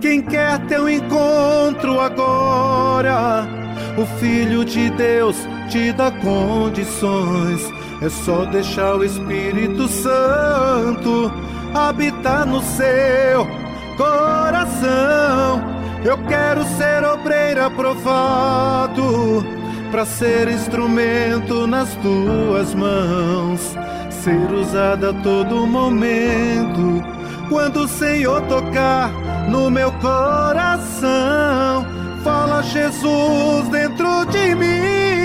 Quem 0.00 0.22
quer 0.22 0.60
ter 0.66 0.80
um 0.80 0.88
encontro 0.88 1.98
agora, 1.98 3.48
o 3.96 4.06
Filho 4.20 4.64
de 4.64 4.90
Deus 4.90 5.36
te 5.68 5.90
dá 5.90 6.12
condições. 6.12 7.68
É 8.00 8.08
só 8.08 8.44
deixar 8.44 8.94
o 8.94 9.02
Espírito 9.02 9.88
Santo 9.88 11.32
habitar 11.74 12.46
no 12.46 12.62
seu 12.62 13.67
coração. 13.98 15.60
Eu 16.04 16.16
quero 16.28 16.64
ser 16.64 17.04
obreiro 17.04 17.64
aprovado 17.64 19.44
para 19.90 20.06
ser 20.06 20.48
instrumento 20.48 21.66
nas 21.66 21.92
tuas 21.96 22.72
mãos, 22.74 23.76
ser 24.10 24.52
usado 24.52 25.08
a 25.08 25.12
todo 25.12 25.66
momento. 25.66 27.02
Quando 27.48 27.80
o 27.80 27.88
Senhor 27.88 28.40
tocar 28.42 29.10
no 29.48 29.70
meu 29.70 29.90
coração, 29.92 31.84
fala 32.22 32.62
Jesus 32.62 33.68
dentro 33.70 34.24
de 34.26 34.54
mim. 34.54 35.18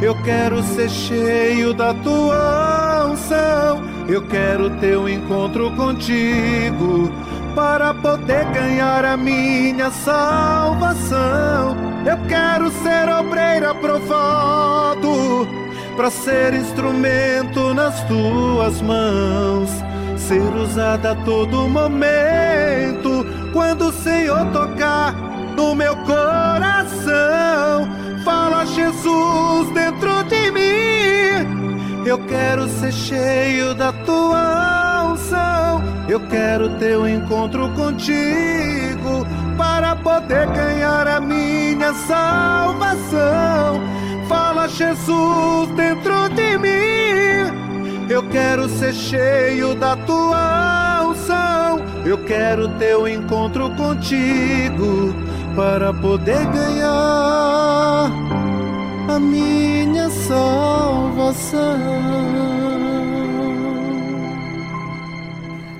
Eu 0.00 0.16
quero 0.24 0.60
ser 0.64 0.90
cheio 0.90 1.72
da 1.72 1.94
tua 1.94 3.06
unção. 3.06 3.82
Eu 4.08 4.22
quero 4.22 4.68
ter 4.80 4.98
um 4.98 5.08
encontro 5.08 5.70
contigo 5.76 7.12
para 7.54 7.94
poder 7.94 8.44
ganhar 8.52 9.04
a 9.04 9.16
minha 9.16 9.90
salvação. 9.90 11.76
Eu 12.04 12.18
quero 12.28 12.70
ser 12.70 13.08
obreiro 13.08 13.70
aprovado 13.70 15.46
para 15.96 16.10
ser 16.10 16.54
instrumento 16.54 17.74
nas 17.74 18.02
tuas 18.04 18.80
mãos, 18.80 19.70
ser 20.16 20.52
usado 20.54 21.06
a 21.06 21.14
todo 21.14 21.68
momento 21.68 23.24
quando 23.52 23.88
o 23.88 23.92
Senhor 23.92 24.46
tocar 24.52 25.12
no 25.56 25.74
meu 25.74 25.96
coração. 25.98 27.88
Fala 28.24 28.64
Jesus 28.64 29.70
dentro 29.72 30.24
de 30.24 30.50
mim. 30.50 32.02
Eu 32.06 32.18
quero 32.26 32.68
ser 32.68 32.92
cheio 32.92 33.74
da 33.74 33.92
tua. 33.92 34.81
Eu 36.12 36.20
quero 36.28 36.68
ter 36.78 36.98
um 36.98 37.08
encontro 37.08 37.70
contigo 37.70 39.26
para 39.56 39.96
poder 39.96 40.46
ganhar 40.48 41.08
a 41.08 41.18
minha 41.18 41.94
salvação. 41.94 43.80
Fala 44.28 44.68
Jesus 44.68 45.70
dentro 45.74 46.28
de 46.28 46.58
mim. 46.58 48.10
Eu 48.10 48.22
quero 48.24 48.68
ser 48.68 48.92
cheio 48.92 49.74
da 49.74 49.96
tua 49.96 51.02
unção. 51.08 51.82
Eu 52.04 52.18
quero 52.18 52.68
ter 52.76 52.94
um 52.94 53.08
encontro 53.08 53.70
contigo 53.70 55.14
para 55.56 55.94
poder 55.94 56.44
ganhar 56.48 58.10
a 59.08 59.18
minha 59.18 60.10
salvação. 60.10 61.62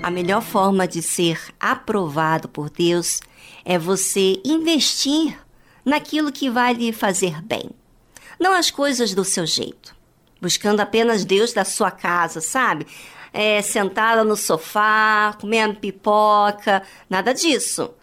A 0.02 0.10
melhor 0.10 0.42
forma 0.42 0.88
de 0.88 1.00
ser 1.00 1.40
aprovado 1.60 2.48
por 2.48 2.68
Deus 2.68 3.20
é 3.64 3.78
você 3.78 4.40
investir 4.44 5.38
naquilo 5.84 6.32
que 6.32 6.50
vai 6.50 6.74
lhe 6.74 6.92
fazer 6.92 7.40
bem. 7.40 7.70
Não 8.38 8.52
as 8.52 8.68
coisas 8.68 9.14
do 9.14 9.24
seu 9.24 9.46
jeito. 9.46 9.94
Buscando 10.40 10.80
apenas 10.80 11.24
Deus 11.24 11.52
da 11.52 11.64
sua 11.64 11.92
casa, 11.92 12.40
sabe? 12.40 12.84
É, 13.32 13.62
sentada 13.62 14.24
no 14.24 14.36
sofá, 14.36 15.36
comendo 15.40 15.76
pipoca, 15.76 16.82
nada 17.08 17.32
disso. 17.32 17.94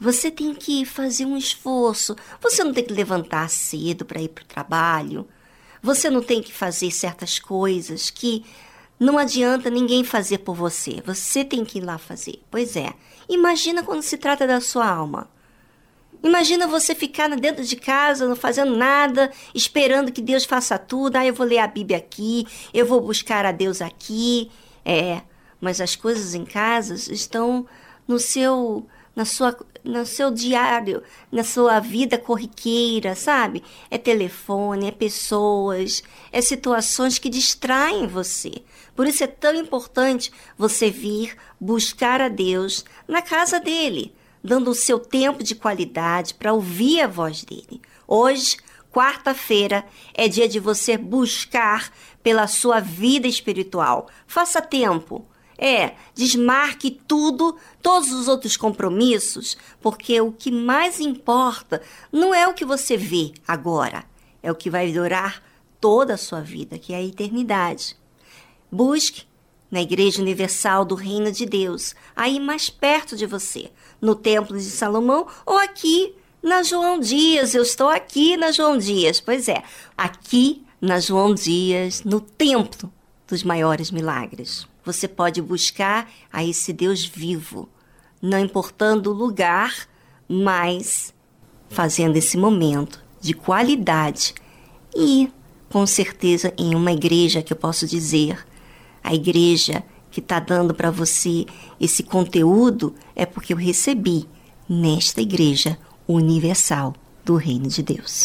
Você 0.00 0.32
tem 0.32 0.52
que 0.52 0.84
fazer 0.84 1.26
um 1.26 1.36
esforço. 1.36 2.16
Você 2.40 2.64
não 2.64 2.74
tem 2.74 2.82
que 2.82 2.92
levantar 2.92 3.48
cedo 3.48 4.04
para 4.04 4.20
ir 4.20 4.30
para 4.30 4.42
o 4.42 4.48
trabalho. 4.48 5.28
Você 5.80 6.10
não 6.10 6.22
tem 6.22 6.42
que 6.42 6.52
fazer 6.52 6.90
certas 6.90 7.38
coisas 7.38 8.10
que 8.10 8.44
não 8.98 9.18
adianta 9.18 9.70
ninguém 9.70 10.02
fazer 10.02 10.38
por 10.38 10.54
você. 10.54 11.02
Você 11.04 11.44
tem 11.44 11.64
que 11.64 11.78
ir 11.78 11.84
lá 11.84 11.98
fazer. 11.98 12.42
Pois 12.50 12.76
é. 12.76 12.94
Imagina 13.28 13.82
quando 13.82 14.02
se 14.02 14.16
trata 14.16 14.46
da 14.46 14.60
sua 14.60 14.88
alma. 14.88 15.28
Imagina 16.22 16.66
você 16.66 16.94
ficar 16.94 17.28
dentro 17.36 17.62
de 17.62 17.76
casa, 17.76 18.26
não 18.26 18.34
fazendo 18.34 18.74
nada, 18.74 19.30
esperando 19.54 20.10
que 20.10 20.22
Deus 20.22 20.44
faça 20.44 20.78
tudo. 20.78 21.16
Ah, 21.16 21.26
eu 21.26 21.34
vou 21.34 21.46
ler 21.46 21.58
a 21.58 21.66
Bíblia 21.66 21.98
aqui, 21.98 22.46
eu 22.72 22.86
vou 22.86 23.00
buscar 23.00 23.44
a 23.44 23.52
Deus 23.52 23.82
aqui. 23.82 24.50
É, 24.84 25.20
mas 25.60 25.80
as 25.80 25.94
coisas 25.94 26.34
em 26.34 26.44
casa 26.44 26.94
estão 27.12 27.66
no 28.08 28.18
seu 28.18 28.86
na 29.14 29.24
sua, 29.24 29.56
no 29.82 30.04
seu 30.04 30.30
diário, 30.30 31.02
na 31.32 31.42
sua 31.42 31.80
vida 31.80 32.18
corriqueira, 32.18 33.14
sabe? 33.14 33.62
É 33.90 33.96
telefone, 33.96 34.88
é 34.88 34.90
pessoas, 34.90 36.02
é 36.30 36.42
situações 36.42 37.18
que 37.18 37.30
distraem 37.30 38.06
você. 38.06 38.62
Por 38.96 39.06
isso 39.06 39.22
é 39.22 39.26
tão 39.28 39.54
importante 39.54 40.32
você 40.58 40.90
vir 40.90 41.36
buscar 41.60 42.20
a 42.20 42.28
Deus 42.28 42.84
na 43.06 43.22
casa 43.22 43.60
dele, 43.60 44.14
dando 44.42 44.70
o 44.70 44.74
seu 44.74 44.98
tempo 44.98 45.44
de 45.44 45.54
qualidade 45.54 46.34
para 46.34 46.52
ouvir 46.52 47.02
a 47.02 47.06
voz 47.06 47.44
dele. 47.44 47.80
Hoje, 48.08 48.56
Quarta-feira 48.96 49.84
é 50.14 50.26
dia 50.26 50.48
de 50.48 50.58
você 50.58 50.96
buscar 50.96 51.92
pela 52.22 52.46
sua 52.46 52.80
vida 52.80 53.28
espiritual. 53.28 54.08
Faça 54.26 54.62
tempo. 54.62 55.26
É, 55.58 55.92
desmarque 56.14 56.90
tudo, 57.06 57.58
todos 57.82 58.10
os 58.10 58.26
outros 58.26 58.56
compromissos, 58.56 59.58
porque 59.82 60.18
o 60.22 60.32
que 60.32 60.50
mais 60.50 60.98
importa 60.98 61.82
não 62.10 62.34
é 62.34 62.48
o 62.48 62.54
que 62.54 62.64
você 62.64 62.96
vê 62.96 63.34
agora, 63.46 64.02
é 64.42 64.50
o 64.50 64.54
que 64.54 64.70
vai 64.70 64.90
durar 64.90 65.42
toda 65.78 66.14
a 66.14 66.18
sua 66.18 66.40
vida, 66.40 66.78
que 66.78 66.94
é 66.94 66.96
a 66.96 67.02
eternidade. 67.02 67.98
Busque 68.76 69.22
na 69.70 69.80
Igreja 69.80 70.20
Universal 70.20 70.84
do 70.84 70.94
Reino 70.94 71.32
de 71.32 71.46
Deus, 71.46 71.94
aí 72.14 72.38
mais 72.38 72.68
perto 72.68 73.16
de 73.16 73.24
você, 73.24 73.70
no 74.02 74.14
Templo 74.14 74.54
de 74.54 74.64
Salomão 74.64 75.26
ou 75.46 75.56
aqui 75.56 76.14
na 76.42 76.62
João 76.62 77.00
Dias. 77.00 77.54
Eu 77.54 77.62
estou 77.62 77.88
aqui 77.88 78.36
na 78.36 78.52
João 78.52 78.76
Dias, 78.76 79.18
pois 79.18 79.48
é, 79.48 79.62
aqui 79.96 80.62
na 80.78 81.00
João 81.00 81.34
Dias, 81.34 82.04
no 82.04 82.20
Templo 82.20 82.92
dos 83.26 83.42
Maiores 83.42 83.90
Milagres. 83.90 84.68
Você 84.84 85.08
pode 85.08 85.40
buscar 85.40 86.12
a 86.30 86.44
esse 86.44 86.70
Deus 86.70 87.02
vivo, 87.02 87.70
não 88.20 88.38
importando 88.38 89.10
o 89.10 89.14
lugar, 89.14 89.88
mas 90.28 91.14
fazendo 91.70 92.16
esse 92.16 92.36
momento 92.36 93.02
de 93.22 93.32
qualidade 93.32 94.34
e, 94.94 95.32
com 95.70 95.86
certeza, 95.86 96.52
em 96.58 96.74
uma 96.74 96.92
igreja 96.92 97.42
que 97.42 97.54
eu 97.54 97.56
posso 97.56 97.86
dizer, 97.86 98.45
a 99.06 99.14
igreja 99.14 99.84
que 100.10 100.18
está 100.18 100.40
dando 100.40 100.74
para 100.74 100.90
você 100.90 101.46
esse 101.80 102.02
conteúdo 102.02 102.92
é 103.14 103.24
porque 103.24 103.52
eu 103.52 103.56
recebi 103.56 104.26
nesta 104.68 105.20
igreja 105.20 105.78
universal 106.08 106.92
do 107.24 107.36
Reino 107.36 107.68
de 107.68 107.82
Deus. 107.82 108.24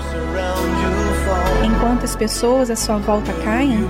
fall? 2.01 2.01
enquanto 2.01 2.03
as 2.03 2.15
pessoas 2.15 2.69
à 2.69 2.75
sua 2.75 2.97
volta 2.97 3.31
one 3.31 3.87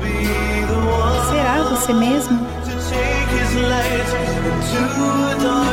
Será 1.30 1.64
você 1.64 1.94
mesmo 1.94 2.40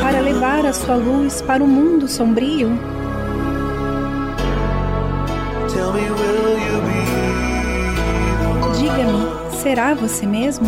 para 0.01 0.19
levar 0.21 0.65
a 0.65 0.73
sua 0.73 0.95
luz 0.95 1.41
para 1.41 1.63
o 1.63 1.67
mundo 1.67 2.07
sombrio? 2.07 2.69
Diga-me, 8.77 9.59
será 9.61 9.93
você 9.93 10.25
mesmo? 10.25 10.67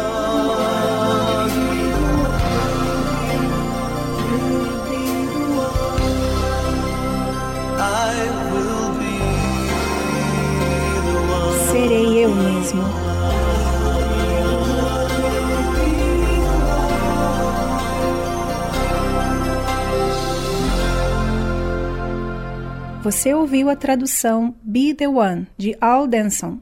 Mesmo. 12.29 12.83
Você 23.03 23.33
ouviu 23.33 23.67
a 23.69 23.75
tradução 23.75 24.53
Be 24.61 24.93
the 24.93 25.07
One, 25.07 25.47
de 25.57 25.75
Al 25.81 26.05
Denson. 26.05 26.59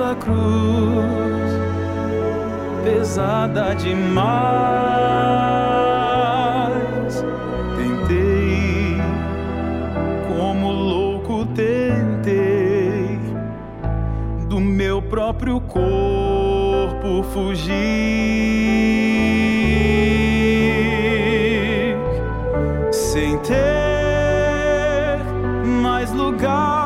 Essa 0.00 0.14
cruz 0.14 1.52
pesada 2.82 3.74
demais. 3.74 4.30
Tentei, 7.76 8.96
como 10.26 10.72
louco, 10.72 11.44
tentei 11.54 13.20
do 14.48 14.58
meu 14.58 15.02
próprio 15.02 15.60
corpo 15.60 17.22
fugir 17.24 17.74
sem 22.90 23.36
ter 23.38 23.58
mais 25.82 26.10
lugar 26.12 26.79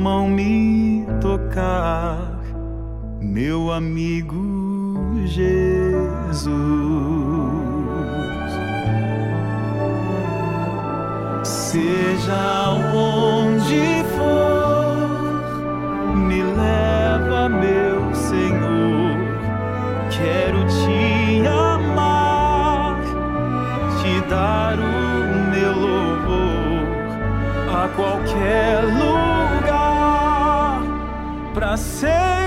mão 0.00 0.28
me 0.28 1.04
tocar, 1.20 2.40
meu 3.20 3.70
amigo 3.70 4.96
Jesus. 5.26 6.48
Seja 11.44 12.70
onde 12.94 14.02
for, 14.16 15.36
me 16.16 16.42
leva, 16.42 17.48
meu 17.50 18.14
Senhor. 18.14 19.18
Quero 20.10 20.66
te 20.66 21.46
amar, 21.46 22.98
te 24.00 24.20
dar 24.30 24.78
o 24.78 25.50
meu 25.50 25.72
louvor 25.78 26.88
a 27.68 27.88
qualquer 27.94 28.82
lugar, 28.84 29.09
para 31.70 32.39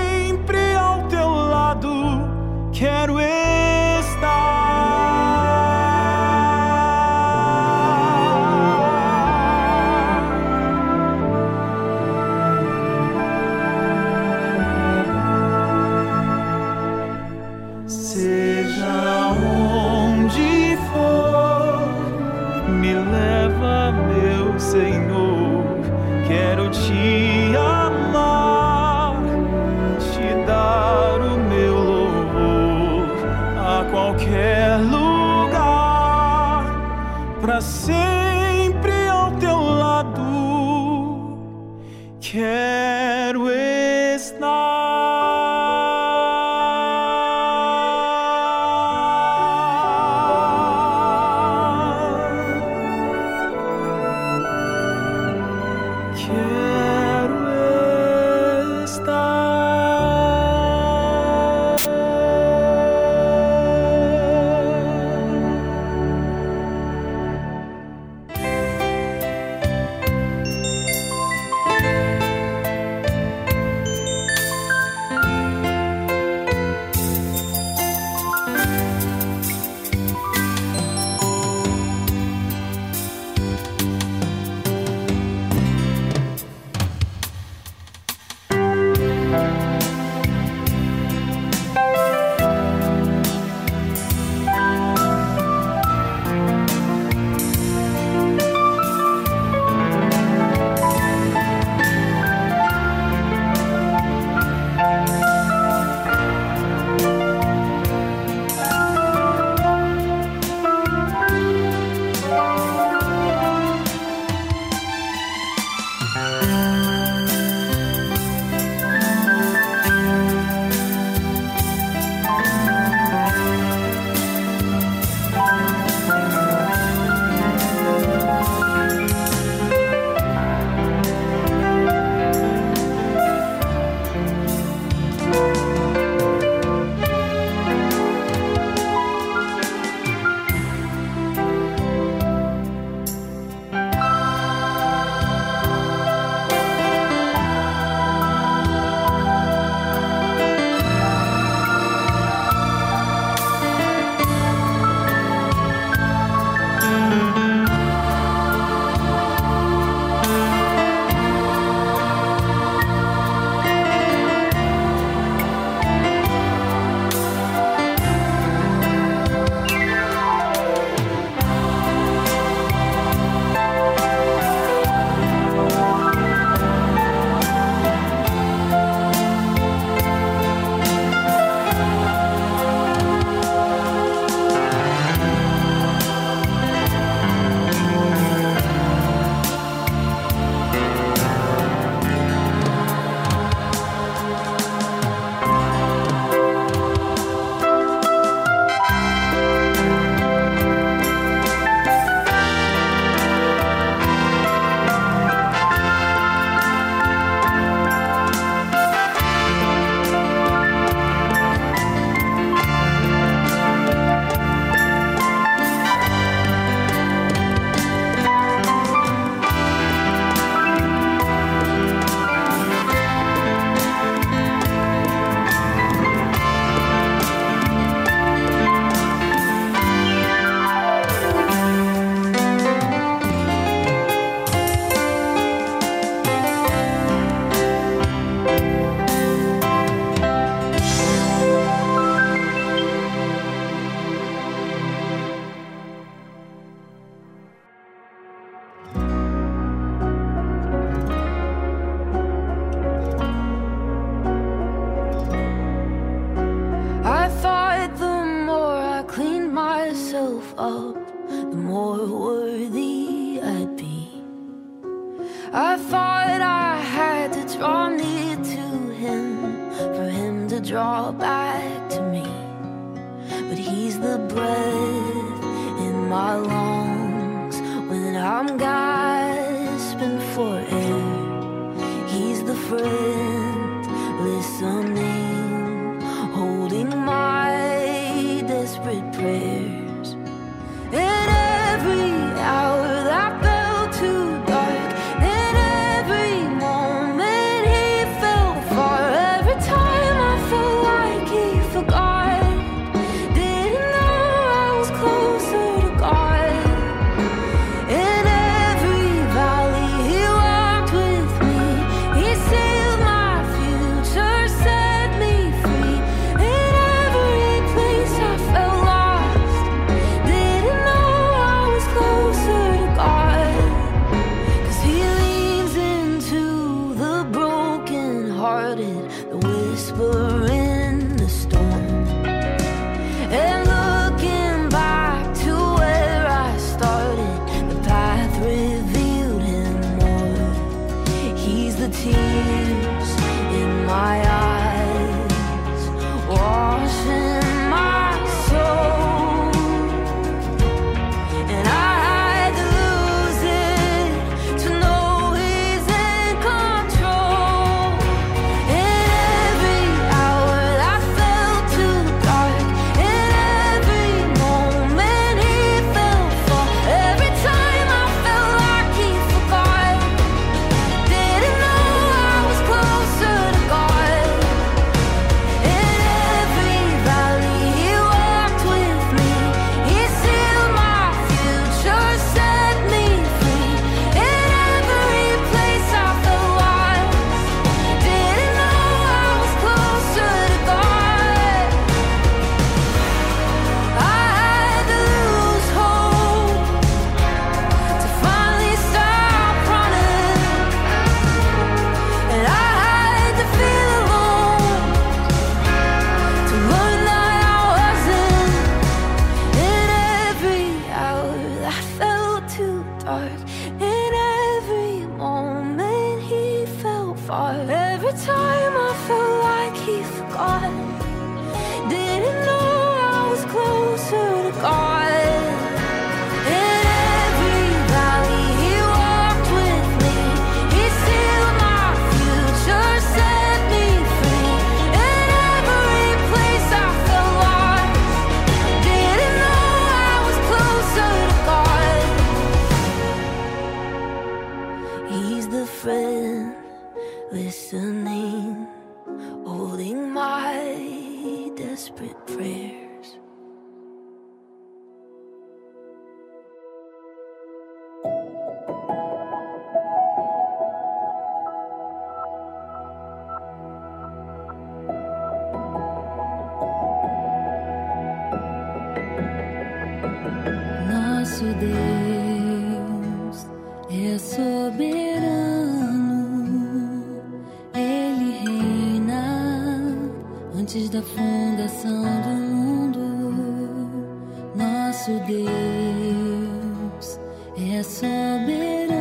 soberano, 487.84 488.96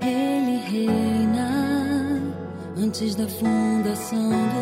Ele 0.00 0.56
reina 0.68 2.20
antes 2.76 3.14
da 3.14 3.28
fundação 3.28 4.30
do 4.30 4.59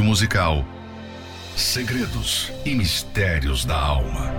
tarde 0.00 0.02
musical, 0.02 0.64
segredos 1.56 2.50
e 2.64 2.74
mistérios 2.74 3.64
da 3.64 3.78
alma. 3.78 4.32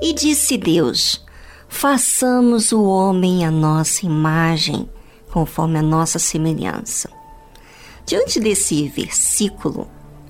E 0.00 0.12
disse 0.12 0.56
Deus: 0.56 1.24
façamos 1.68 2.72
o 2.72 2.84
homem 2.84 3.44
à 3.44 3.50
nossa 3.50 4.06
imagem, 4.06 4.88
conforme 5.30 5.78
a 5.78 5.82
nossa 5.82 6.18
semelhança. 6.18 7.10
Diante 8.06 8.38
desse 8.38 8.88
versículo, 8.88 9.88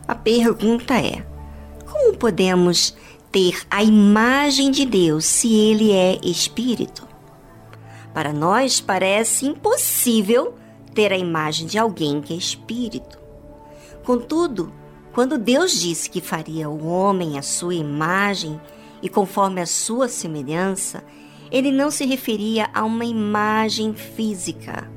a 0.08 0.14
pergunta 0.14 0.94
é: 0.94 1.35
como 2.06 2.16
podemos 2.16 2.96
ter 3.32 3.66
a 3.68 3.82
imagem 3.82 4.70
de 4.70 4.86
Deus 4.86 5.24
se 5.24 5.52
ele 5.52 5.90
é 5.90 6.20
espírito? 6.22 7.06
Para 8.14 8.32
nós 8.32 8.80
parece 8.80 9.46
impossível 9.46 10.54
ter 10.94 11.12
a 11.12 11.18
imagem 11.18 11.66
de 11.66 11.78
alguém 11.78 12.20
que 12.20 12.32
é 12.32 12.36
espírito. 12.36 13.18
Contudo, 14.04 14.72
quando 15.12 15.36
Deus 15.36 15.80
disse 15.80 16.08
que 16.08 16.20
faria 16.20 16.70
o 16.70 16.86
homem 16.86 17.36
à 17.36 17.42
sua 17.42 17.74
imagem 17.74 18.60
e 19.02 19.08
conforme 19.08 19.60
a 19.60 19.66
sua 19.66 20.08
semelhança, 20.08 21.02
ele 21.50 21.72
não 21.72 21.90
se 21.90 22.06
referia 22.06 22.70
a 22.72 22.84
uma 22.84 23.04
imagem 23.04 23.94
física, 23.94 24.88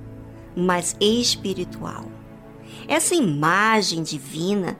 mas 0.55 0.95
espiritual. 0.99 2.05
Essa 2.87 3.15
imagem 3.15 4.03
divina 4.03 4.77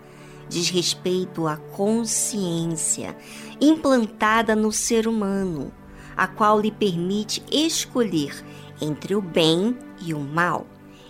diz 0.49 0.69
respeito 0.69 1.47
à 1.47 1.55
consciência 1.55 3.15
implantada 3.61 4.55
no 4.55 4.71
ser 4.71 5.07
humano, 5.07 5.71
a 6.17 6.27
qual 6.27 6.59
lhe 6.59 6.71
permite 6.71 7.43
escolher 7.51 8.43
entre 8.81 9.15
o 9.15 9.21
bem 9.21 9.77
e 10.01 10.13
o 10.13 10.19
mal, 10.19 10.65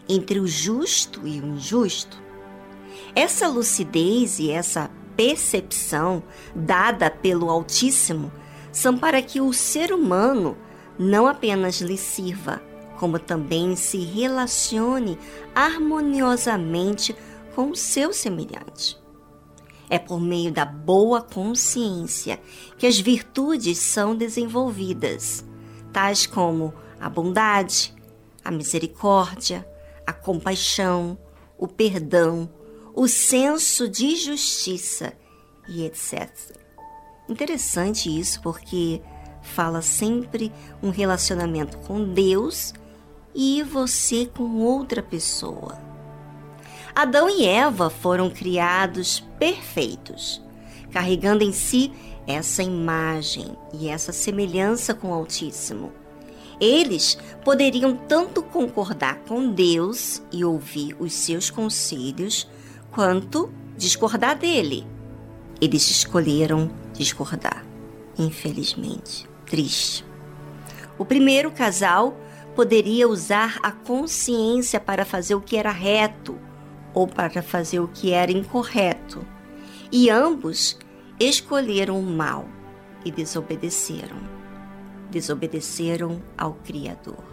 entre 0.07 0.39
o 0.39 0.47
justo 0.47 1.25
e 1.25 1.39
o 1.39 1.45
injusto. 1.45 2.21
Essa 3.15 3.47
lucidez 3.47 4.39
e 4.39 4.51
essa 4.51 4.91
percepção 5.15 6.21
dada 6.55 7.09
pelo 7.09 7.49
Altíssimo 7.49 8.31
são 8.71 8.97
para 8.97 9.21
que 9.21 9.41
o 9.41 9.51
ser 9.53 9.91
humano 9.91 10.57
não 10.97 11.27
apenas 11.27 11.81
lhe 11.81 11.97
sirva, 11.97 12.61
como 12.99 13.17
também 13.17 13.75
se 13.75 13.97
relacione 13.97 15.17
harmoniosamente 15.55 17.15
com 17.55 17.71
o 17.71 17.75
seu 17.75 18.13
semelhante. 18.13 18.99
É 19.89 19.97
por 19.97 20.19
meio 20.19 20.51
da 20.51 20.65
boa 20.65 21.21
consciência 21.21 22.39
que 22.77 22.85
as 22.85 22.99
virtudes 22.99 23.79
são 23.79 24.15
desenvolvidas, 24.15 25.43
tais 25.91 26.27
como 26.27 26.73
a 26.99 27.09
bondade, 27.09 27.93
a 28.43 28.51
misericórdia, 28.51 29.67
a 30.05 30.13
compaixão, 30.13 31.17
o 31.57 31.67
perdão, 31.67 32.49
o 32.93 33.07
senso 33.07 33.87
de 33.87 34.15
justiça 34.15 35.13
e 35.67 35.83
etc. 35.85 36.29
Interessante 37.27 38.09
isso 38.09 38.41
porque 38.41 39.01
fala 39.41 39.81
sempre 39.81 40.51
um 40.81 40.89
relacionamento 40.89 41.77
com 41.79 42.13
Deus 42.13 42.73
e 43.33 43.63
você 43.63 44.25
com 44.25 44.61
outra 44.61 45.01
pessoa. 45.01 45.88
Adão 46.99 47.29
e 47.29 47.45
Eva 47.45 47.89
foram 47.89 48.29
criados 48.29 49.25
perfeitos, 49.39 50.41
carregando 50.91 51.45
em 51.45 51.53
si 51.53 51.93
essa 52.27 52.61
imagem 52.61 53.55
e 53.71 53.87
essa 53.87 54.11
semelhança 54.11 54.93
com 54.93 55.11
o 55.11 55.13
Altíssimo. 55.13 55.93
Eles 56.59 57.17
poderiam 57.45 57.95
tanto 57.95 58.43
concordar 58.43 59.19
com 59.19 59.49
Deus 59.49 60.21
e 60.29 60.43
ouvir 60.43 60.93
os 60.99 61.13
seus 61.13 61.49
conselhos, 61.49 62.49
quanto 62.91 63.49
discordar 63.77 64.37
dele. 64.37 64.85
Eles 65.61 65.89
escolheram 65.89 66.69
discordar, 66.91 67.65
infelizmente. 68.17 69.25
Triste. 69.45 70.03
O 70.97 71.05
primeiro 71.05 71.49
casal 71.49 72.17
poderia 72.57 73.07
usar 73.07 73.57
a 73.63 73.71
consciência 73.71 74.81
para 74.81 75.05
fazer 75.05 75.33
o 75.35 75.39
que 75.39 75.55
era 75.55 75.71
reto 75.71 76.48
ou 76.99 77.07
para 77.07 77.41
fazer 77.41 77.79
o 77.79 77.87
que 77.87 78.11
era 78.11 78.29
incorreto. 78.29 79.25
E 79.89 80.09
ambos 80.09 80.77
escolheram 81.17 81.97
o 81.97 82.03
mal 82.03 82.45
e 83.05 83.11
desobedeceram. 83.11 84.17
Desobedeceram 85.09 86.21
ao 86.37 86.55
Criador. 86.55 87.23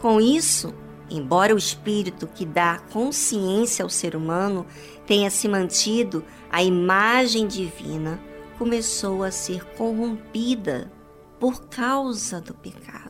Com 0.00 0.20
isso, 0.20 0.74
embora 1.08 1.54
o 1.54 1.58
espírito 1.58 2.26
que 2.26 2.44
dá 2.44 2.80
consciência 2.92 3.84
ao 3.84 3.88
ser 3.88 4.16
humano 4.16 4.66
tenha 5.06 5.30
se 5.30 5.46
mantido, 5.46 6.24
a 6.50 6.64
imagem 6.64 7.46
divina 7.46 8.20
começou 8.58 9.22
a 9.22 9.30
ser 9.30 9.64
corrompida 9.76 10.90
por 11.38 11.66
causa 11.68 12.40
do 12.40 12.52
pecado. 12.52 13.03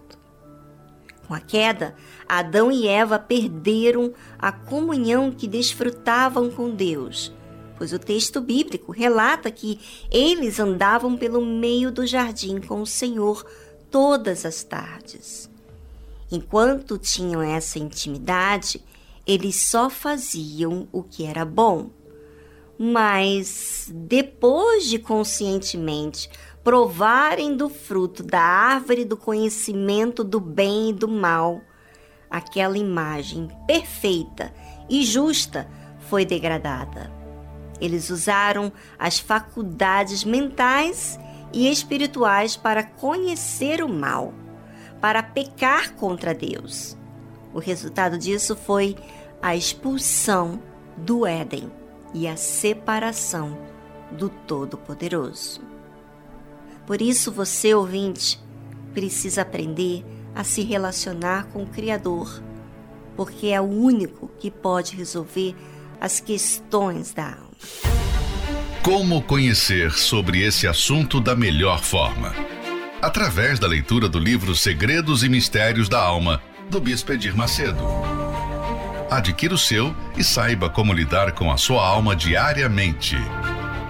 Com 1.26 1.34
a 1.34 1.40
queda, 1.40 1.94
Adão 2.28 2.70
e 2.70 2.86
Eva 2.86 3.18
perderam 3.18 4.12
a 4.38 4.52
comunhão 4.52 5.30
que 5.30 5.48
desfrutavam 5.48 6.50
com 6.50 6.70
Deus, 6.70 7.32
pois 7.78 7.92
o 7.92 7.98
texto 7.98 8.40
bíblico 8.40 8.92
relata 8.92 9.50
que 9.50 9.80
eles 10.10 10.60
andavam 10.60 11.16
pelo 11.16 11.44
meio 11.44 11.90
do 11.90 12.06
jardim 12.06 12.60
com 12.60 12.82
o 12.82 12.86
Senhor 12.86 13.44
todas 13.90 14.44
as 14.44 14.62
tardes. 14.62 15.50
Enquanto 16.30 16.98
tinham 16.98 17.42
essa 17.42 17.78
intimidade, 17.78 18.82
eles 19.26 19.56
só 19.56 19.88
faziam 19.88 20.88
o 20.92 21.02
que 21.02 21.24
era 21.24 21.44
bom. 21.44 21.90
Mas 22.76 23.88
depois 23.94 24.86
de 24.86 24.98
conscientemente 24.98 26.28
provarem 26.64 27.54
do 27.54 27.68
fruto 27.68 28.22
da 28.22 28.40
árvore 28.40 29.04
do 29.04 29.18
conhecimento 29.18 30.24
do 30.24 30.40
bem 30.40 30.88
e 30.88 30.92
do 30.94 31.06
mal, 31.06 31.60
aquela 32.30 32.78
imagem 32.78 33.50
perfeita 33.66 34.52
e 34.88 35.04
justa 35.04 35.68
foi 36.08 36.24
degradada. 36.24 37.12
Eles 37.78 38.08
usaram 38.08 38.72
as 38.98 39.18
faculdades 39.18 40.24
mentais 40.24 41.18
e 41.52 41.70
espirituais 41.70 42.56
para 42.56 42.82
conhecer 42.82 43.84
o 43.84 43.88
mal, 43.88 44.32
para 45.02 45.22
pecar 45.22 45.92
contra 45.94 46.34
Deus. 46.34 46.96
O 47.52 47.58
resultado 47.58 48.16
disso 48.16 48.56
foi 48.56 48.96
a 49.42 49.54
expulsão 49.54 50.62
do 50.96 51.26
Éden 51.26 51.70
e 52.14 52.26
a 52.26 52.36
separação 52.36 53.58
do 54.12 54.30
Todo-Poderoso. 54.30 55.73
Por 56.86 57.00
isso, 57.00 57.32
você, 57.32 57.74
ouvinte, 57.74 58.38
precisa 58.92 59.42
aprender 59.42 60.04
a 60.34 60.44
se 60.44 60.62
relacionar 60.62 61.46
com 61.46 61.62
o 61.62 61.66
Criador, 61.66 62.42
porque 63.16 63.48
é 63.48 63.60
o 63.60 63.64
único 63.64 64.30
que 64.38 64.50
pode 64.50 64.94
resolver 64.96 65.54
as 66.00 66.20
questões 66.20 67.14
da 67.14 67.26
alma. 67.26 67.50
Como 68.82 69.22
conhecer 69.22 69.92
sobre 69.92 70.42
esse 70.42 70.66
assunto 70.66 71.20
da 71.20 71.34
melhor 71.34 71.82
forma? 71.82 72.34
Através 73.00 73.58
da 73.58 73.66
leitura 73.66 74.08
do 74.08 74.18
livro 74.18 74.54
Segredos 74.54 75.22
e 75.22 75.28
Mistérios 75.28 75.88
da 75.88 76.02
Alma, 76.02 76.42
do 76.70 76.80
Bispo 76.80 77.12
Edir 77.12 77.36
Macedo. 77.36 77.82
Adquira 79.10 79.54
o 79.54 79.58
seu 79.58 79.94
e 80.16 80.24
saiba 80.24 80.68
como 80.68 80.92
lidar 80.92 81.32
com 81.32 81.50
a 81.50 81.56
sua 81.56 81.86
alma 81.86 82.16
diariamente. 82.16 83.16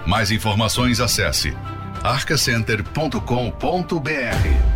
Mais 0.05 0.31
informações 0.31 0.99
acesse 0.99 1.53
arcacenter.com.br. 2.05 4.74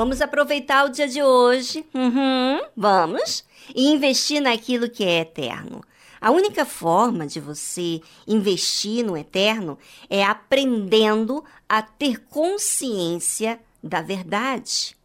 Vamos 0.00 0.22
aproveitar 0.22 0.86
o 0.86 0.88
dia 0.88 1.06
de 1.06 1.22
hoje, 1.22 1.84
uhum, 1.92 2.62
vamos, 2.74 3.44
e 3.74 3.88
investir 3.88 4.40
naquilo 4.40 4.88
que 4.88 5.04
é 5.04 5.20
eterno. 5.20 5.84
A 6.18 6.30
única 6.30 6.64
forma 6.64 7.26
de 7.26 7.38
você 7.38 8.00
investir 8.26 9.04
no 9.04 9.14
eterno 9.14 9.78
é 10.08 10.24
aprendendo 10.24 11.44
a 11.68 11.82
ter 11.82 12.18
consciência 12.18 13.60
da 13.84 14.00
verdade 14.00 14.96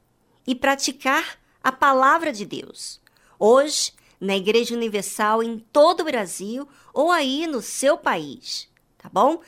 e 0.47 0.55
praticar 0.55 1.39
a 1.61 1.73
palavra 1.73 2.31
de 2.31 2.45
Deus. 2.45 3.01
Hoje, 3.38 3.91
na 4.17 4.38
Igreja 4.38 4.73
Universal 4.73 5.43
em 5.43 5.59
todo 5.59 5.99
o 5.99 6.05
Brasil 6.05 6.65
ou 6.93 7.11
aí 7.11 7.47
no 7.47 7.61
seu 7.61 7.97
país, 7.97 8.69
tá 8.97 9.09
bom? 9.11 9.41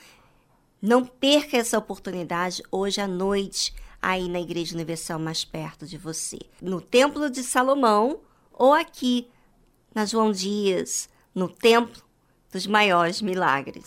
Não 0.80 1.06
perca 1.06 1.56
essa 1.56 1.78
oportunidade 1.78 2.62
hoje 2.70 3.00
à 3.00 3.08
noite 3.08 3.72
aí 4.00 4.28
na 4.28 4.40
Igreja 4.40 4.74
Universal 4.74 5.18
mais 5.18 5.44
perto 5.44 5.86
de 5.86 5.98
você, 5.98 6.38
no 6.60 6.80
Templo 6.80 7.28
de 7.30 7.42
Salomão 7.42 8.20
ou 8.52 8.72
aqui 8.72 9.28
na 9.94 10.04
João 10.04 10.32
Dias, 10.32 11.08
no 11.34 11.48
Templo 11.48 12.02
dos 12.52 12.66
Maiores 12.66 13.20
Milagres. 13.20 13.86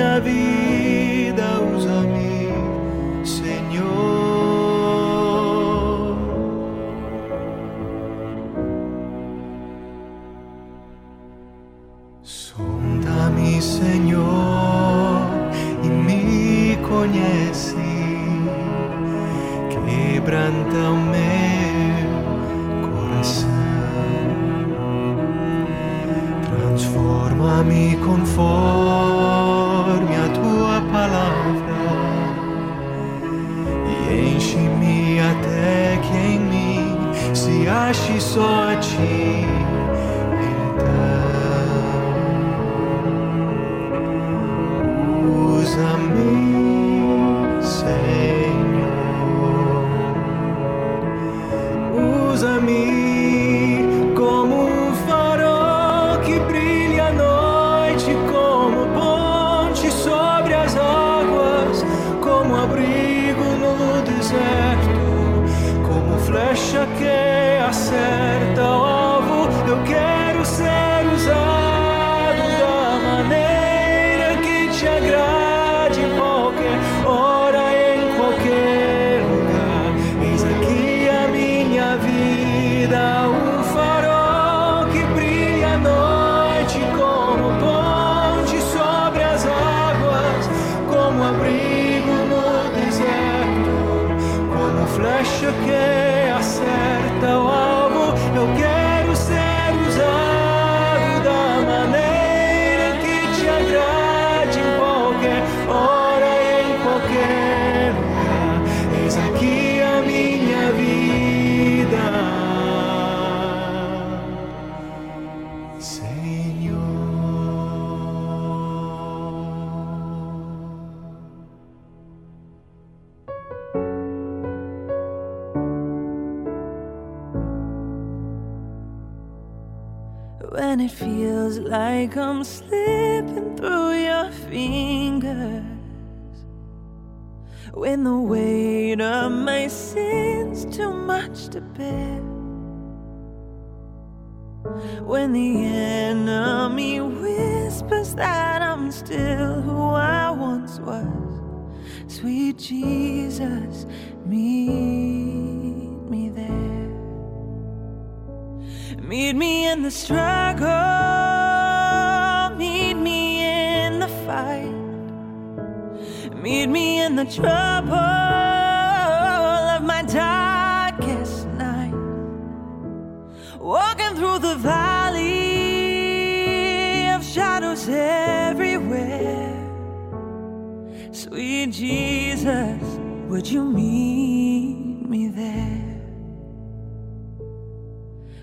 minha 0.00 0.18
vida. 0.18 1.69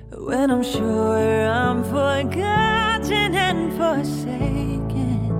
When 0.09 0.51
I'm 0.51 0.63
sure 0.63 1.49
I'm 1.49 1.84
forgotten 1.84 3.35
and 3.35 3.73
forsaken. 3.73 5.34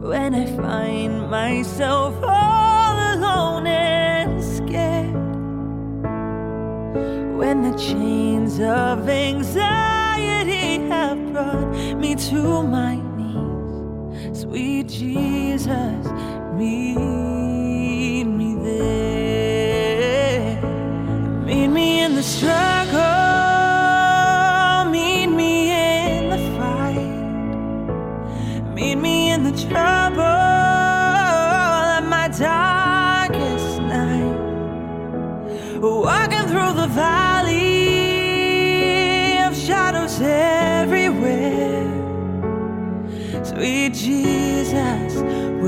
When 0.00 0.34
I 0.34 0.46
find 0.46 1.28
myself 1.28 2.14
all 2.22 3.14
alone 3.14 3.66
and 3.66 4.42
scared. 4.42 5.12
When 7.36 7.70
the 7.70 7.76
chains 7.76 8.58
of 8.60 9.08
anxiety 9.10 10.78
have 10.88 11.32
brought 11.34 11.70
me 11.98 12.14
to 12.14 12.62
my 12.62 12.96
knees. 12.96 14.40
Sweet 14.40 14.88
Jesus, 14.88 16.06
me. 16.54 17.33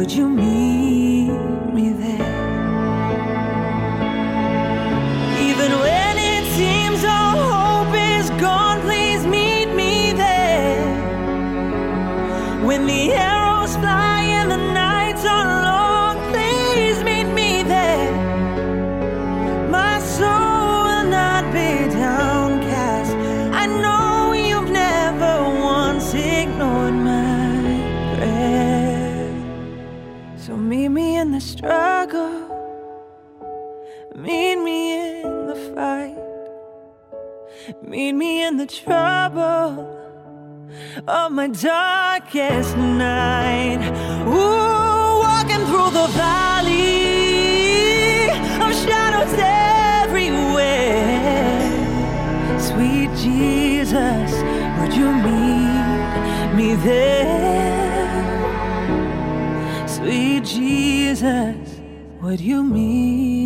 you 0.09 0.29
mean? 0.29 0.76
Trouble 38.69 39.97
of 41.07 41.33
my 41.33 41.49
darkest 41.49 42.77
night. 42.77 43.79
Ooh, 44.27 45.21
walking 45.25 45.65
through 45.67 45.91
the 45.91 46.09
valley 46.15 46.69
of 48.65 48.75
shadows 48.85 49.35
everywhere. 50.03 50.91
Sweet 52.61 53.11
Jesus, 53.17 54.33
would 54.79 54.95
you 54.95 55.13
meet 55.13 56.55
me 56.55 56.75
there? 56.75 58.25
Sweet 59.87 60.45
Jesus, 60.45 61.81
would 62.21 62.41
you 62.41 62.63
meet 62.65 63.46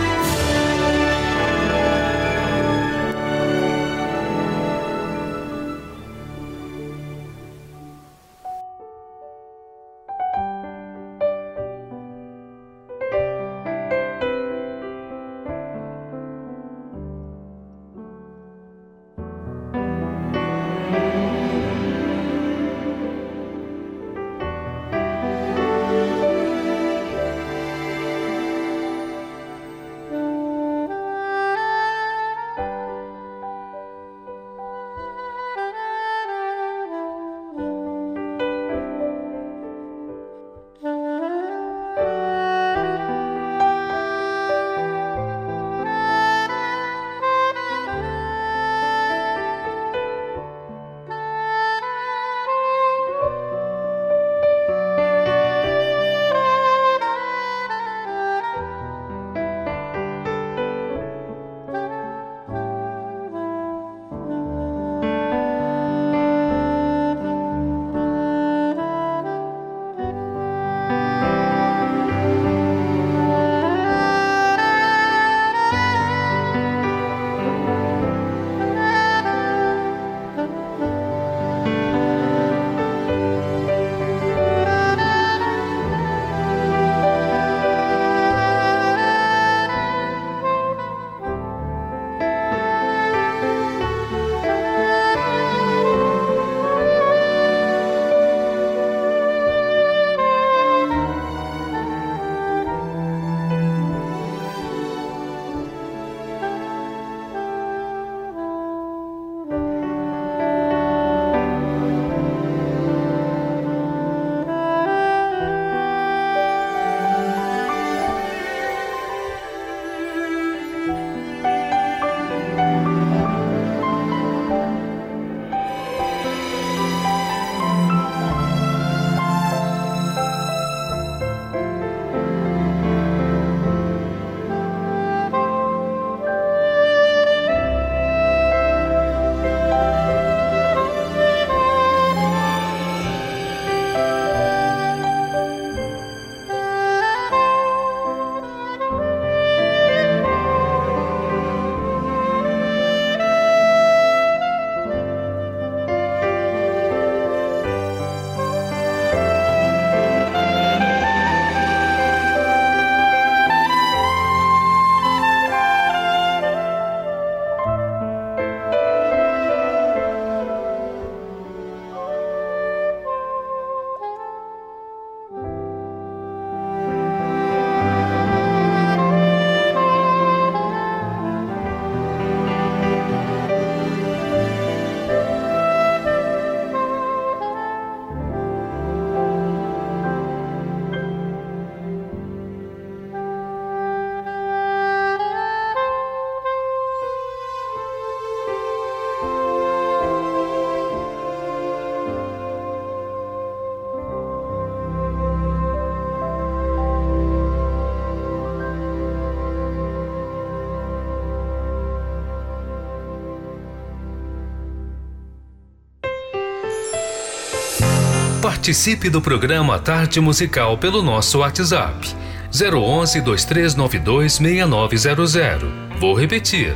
Participe 218.61 219.09
do 219.09 219.19
programa 219.19 219.79
Tarde 219.79 220.21
Musical 220.21 220.77
pelo 220.77 221.01
nosso 221.01 221.39
WhatsApp 221.39 222.07
011 222.53 223.19
2392 223.21 224.33
6900. 224.33 225.67
Vou 225.99 226.13
repetir 226.13 226.75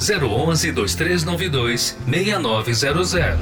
011 0.00 0.72
2392 0.72 1.98
6900. 2.08 3.38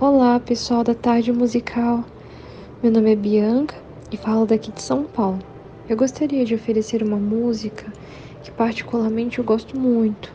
Olá, 0.00 0.40
pessoal 0.40 0.82
da 0.82 0.94
Tarde 0.94 1.30
Musical. 1.30 2.02
Meu 2.82 2.90
nome 2.90 3.12
é 3.12 3.16
Bianca 3.16 3.76
e 4.10 4.16
falo 4.16 4.46
daqui 4.46 4.72
de 4.72 4.80
São 4.80 5.04
Paulo. 5.04 5.57
Eu 5.88 5.96
gostaria 5.96 6.44
de 6.44 6.54
oferecer 6.54 7.02
uma 7.02 7.16
música 7.16 7.90
que 8.42 8.50
particularmente 8.50 9.38
eu 9.38 9.44
gosto 9.44 9.80
muito. 9.80 10.30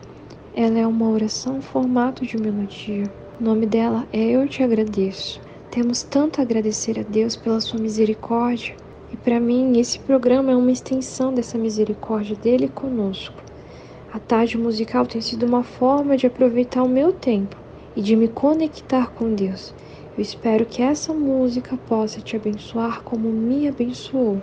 Ela 0.52 0.80
é 0.80 0.86
uma 0.86 1.08
oração 1.08 1.62
formato 1.62 2.26
de 2.26 2.36
melodia. 2.36 3.04
O 3.40 3.44
nome 3.44 3.64
dela 3.64 4.04
é 4.12 4.20
Eu 4.20 4.48
Te 4.48 4.64
Agradeço. 4.64 5.40
Temos 5.70 6.02
tanto 6.02 6.40
a 6.40 6.42
agradecer 6.42 6.98
a 6.98 7.04
Deus 7.04 7.36
pela 7.36 7.60
sua 7.60 7.78
misericórdia 7.78 8.74
e 9.12 9.16
para 9.16 9.38
mim 9.38 9.78
esse 9.78 10.00
programa 10.00 10.50
é 10.50 10.56
uma 10.56 10.72
extensão 10.72 11.32
dessa 11.32 11.56
misericórdia 11.56 12.34
dele 12.34 12.66
conosco. 12.66 13.40
A 14.12 14.18
tarde 14.18 14.58
musical 14.58 15.06
tem 15.06 15.20
sido 15.20 15.46
uma 15.46 15.62
forma 15.62 16.16
de 16.16 16.26
aproveitar 16.26 16.82
o 16.82 16.88
meu 16.88 17.12
tempo 17.12 17.56
e 17.94 18.02
de 18.02 18.16
me 18.16 18.26
conectar 18.26 19.12
com 19.12 19.32
Deus. 19.32 19.72
Eu 20.18 20.22
espero 20.22 20.66
que 20.66 20.82
essa 20.82 21.12
música 21.14 21.76
possa 21.76 22.20
te 22.20 22.34
abençoar 22.34 23.04
como 23.04 23.30
me 23.30 23.68
abençoou. 23.68 24.42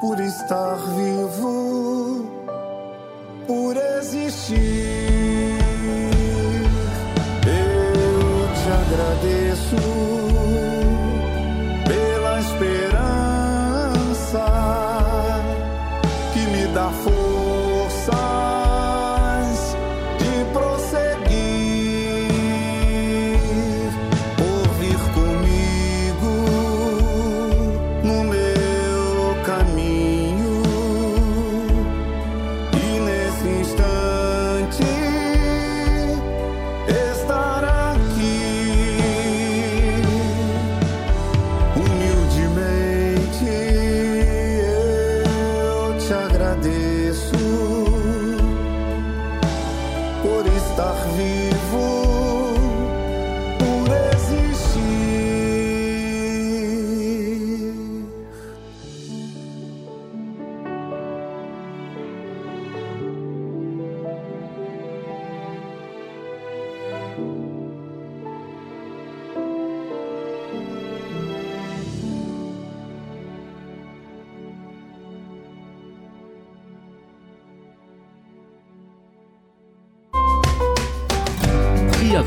por 0.00 0.20
estar 0.20 0.76
vivo, 0.96 1.51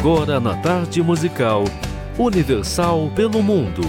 agora 0.05 0.39
na 0.39 0.55
tarde 0.55 1.01
musical 1.01 1.63
Universal 2.15 3.09
pelo 3.15 3.41
Mundo. 3.41 3.81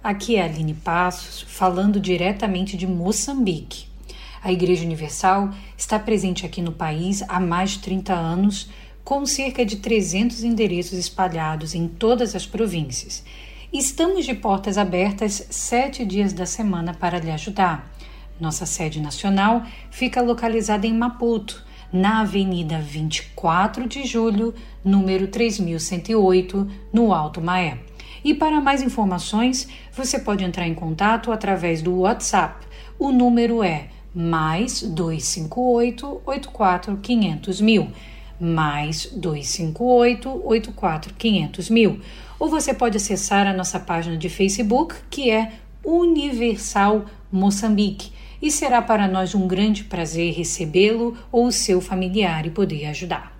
Aqui 0.00 0.36
é 0.36 0.42
a 0.42 0.44
Aline 0.44 0.72
Passos, 0.72 1.44
falando 1.48 1.98
diretamente 1.98 2.76
de 2.76 2.86
Moçambique. 2.86 3.88
A 4.40 4.52
Igreja 4.52 4.84
Universal 4.84 5.50
está 5.76 5.98
presente 5.98 6.46
aqui 6.46 6.62
no 6.62 6.70
país 6.70 7.24
há 7.26 7.40
mais 7.40 7.70
de 7.70 7.80
30 7.80 8.14
anos, 8.14 8.70
com 9.02 9.26
cerca 9.26 9.66
de 9.66 9.78
300 9.78 10.44
endereços 10.44 10.96
espalhados 10.96 11.74
em 11.74 11.88
todas 11.88 12.36
as 12.36 12.46
províncias. 12.46 13.24
Estamos 13.74 14.24
de 14.24 14.34
portas 14.34 14.78
abertas 14.78 15.48
sete 15.50 16.04
dias 16.04 16.32
da 16.32 16.46
semana 16.46 16.94
para 16.94 17.18
lhe 17.18 17.32
ajudar. 17.32 17.92
Nossa 18.38 18.64
sede 18.66 19.00
nacional 19.00 19.64
fica 19.90 20.22
localizada 20.22 20.86
em 20.86 20.94
Maputo, 20.94 21.60
na 21.92 22.20
Avenida 22.20 22.78
24 22.78 23.88
de 23.88 24.04
Julho, 24.04 24.54
número 24.84 25.26
3108, 25.26 26.70
no 26.92 27.12
Alto 27.12 27.40
Maé. 27.40 27.78
E 28.22 28.32
para 28.32 28.60
mais 28.60 28.80
informações, 28.80 29.66
você 29.92 30.20
pode 30.20 30.44
entrar 30.44 30.68
em 30.68 30.74
contato 30.74 31.32
através 31.32 31.82
do 31.82 31.98
WhatsApp. 31.98 32.64
O 32.96 33.10
número 33.10 33.60
é 33.60 33.88
mais 34.14 34.82
258 34.82 36.22
84 36.24 36.96
500 36.98 37.60
mil. 37.60 37.88
Mais 38.38 39.06
258 39.06 40.42
84 40.44 41.14
500 41.14 41.70
mil. 41.70 42.00
Ou 42.38 42.48
você 42.48 42.72
pode 42.72 42.96
acessar 42.96 43.46
a 43.46 43.52
nossa 43.52 43.78
página 43.78 44.16
de 44.16 44.28
Facebook, 44.28 44.94
que 45.10 45.30
é 45.30 45.52
Universal 45.84 47.04
Moçambique. 47.30 48.12
E 48.40 48.50
será 48.50 48.82
para 48.82 49.08
nós 49.08 49.34
um 49.34 49.46
grande 49.46 49.84
prazer 49.84 50.34
recebê-lo 50.34 51.16
ou 51.32 51.46
o 51.46 51.52
seu 51.52 51.80
familiar 51.80 52.46
e 52.46 52.50
poder 52.50 52.86
ajudar. 52.86 53.33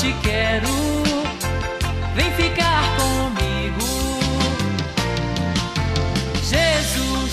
Te 0.00 0.14
quero, 0.22 1.02
vem 2.14 2.32
ficar 2.32 2.82
comigo. 2.96 3.84
Jesus, 6.42 7.32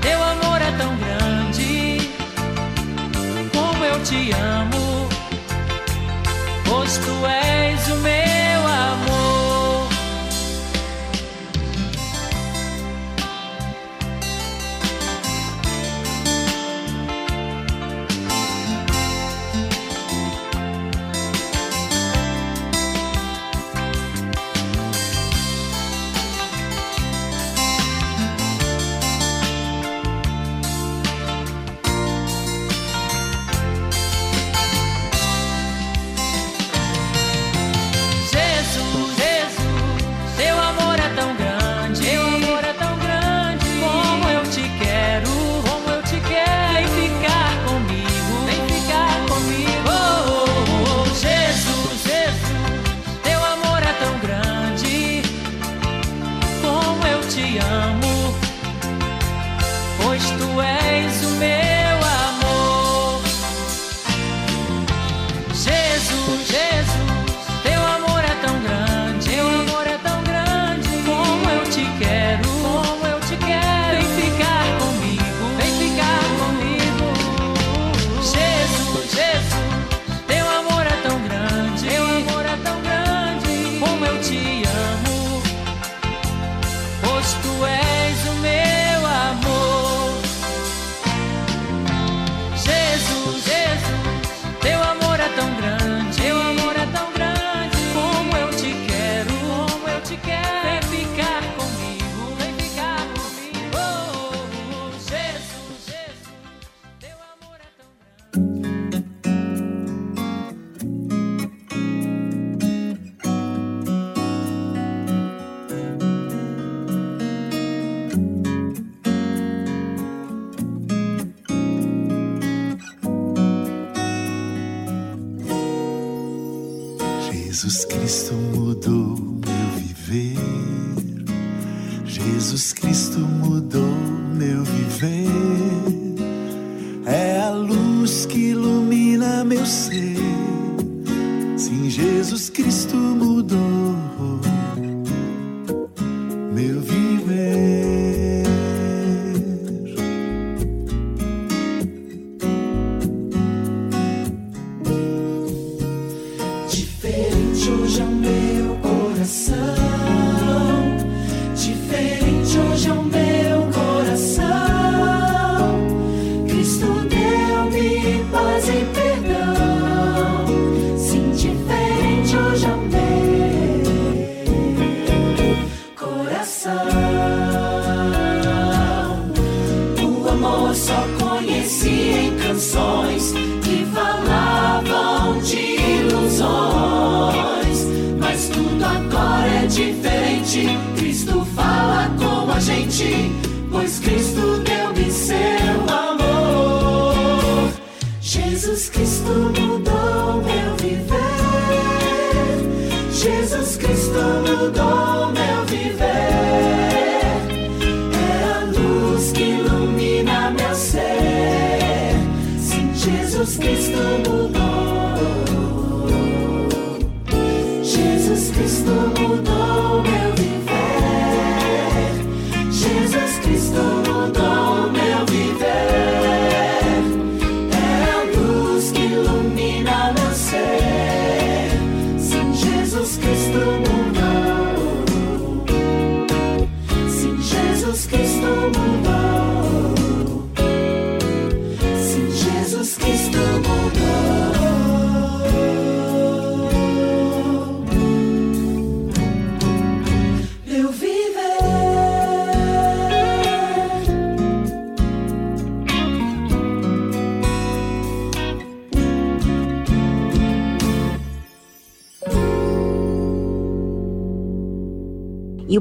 teu 0.00 0.20
amor 0.20 0.60
é 0.60 0.72
tão 0.72 0.96
grande. 0.96 2.10
Como 3.52 3.84
eu 3.84 4.02
te 4.02 4.32
amo, 4.32 5.08
pois 6.64 6.98
tu 6.98 7.24
és 7.24 7.63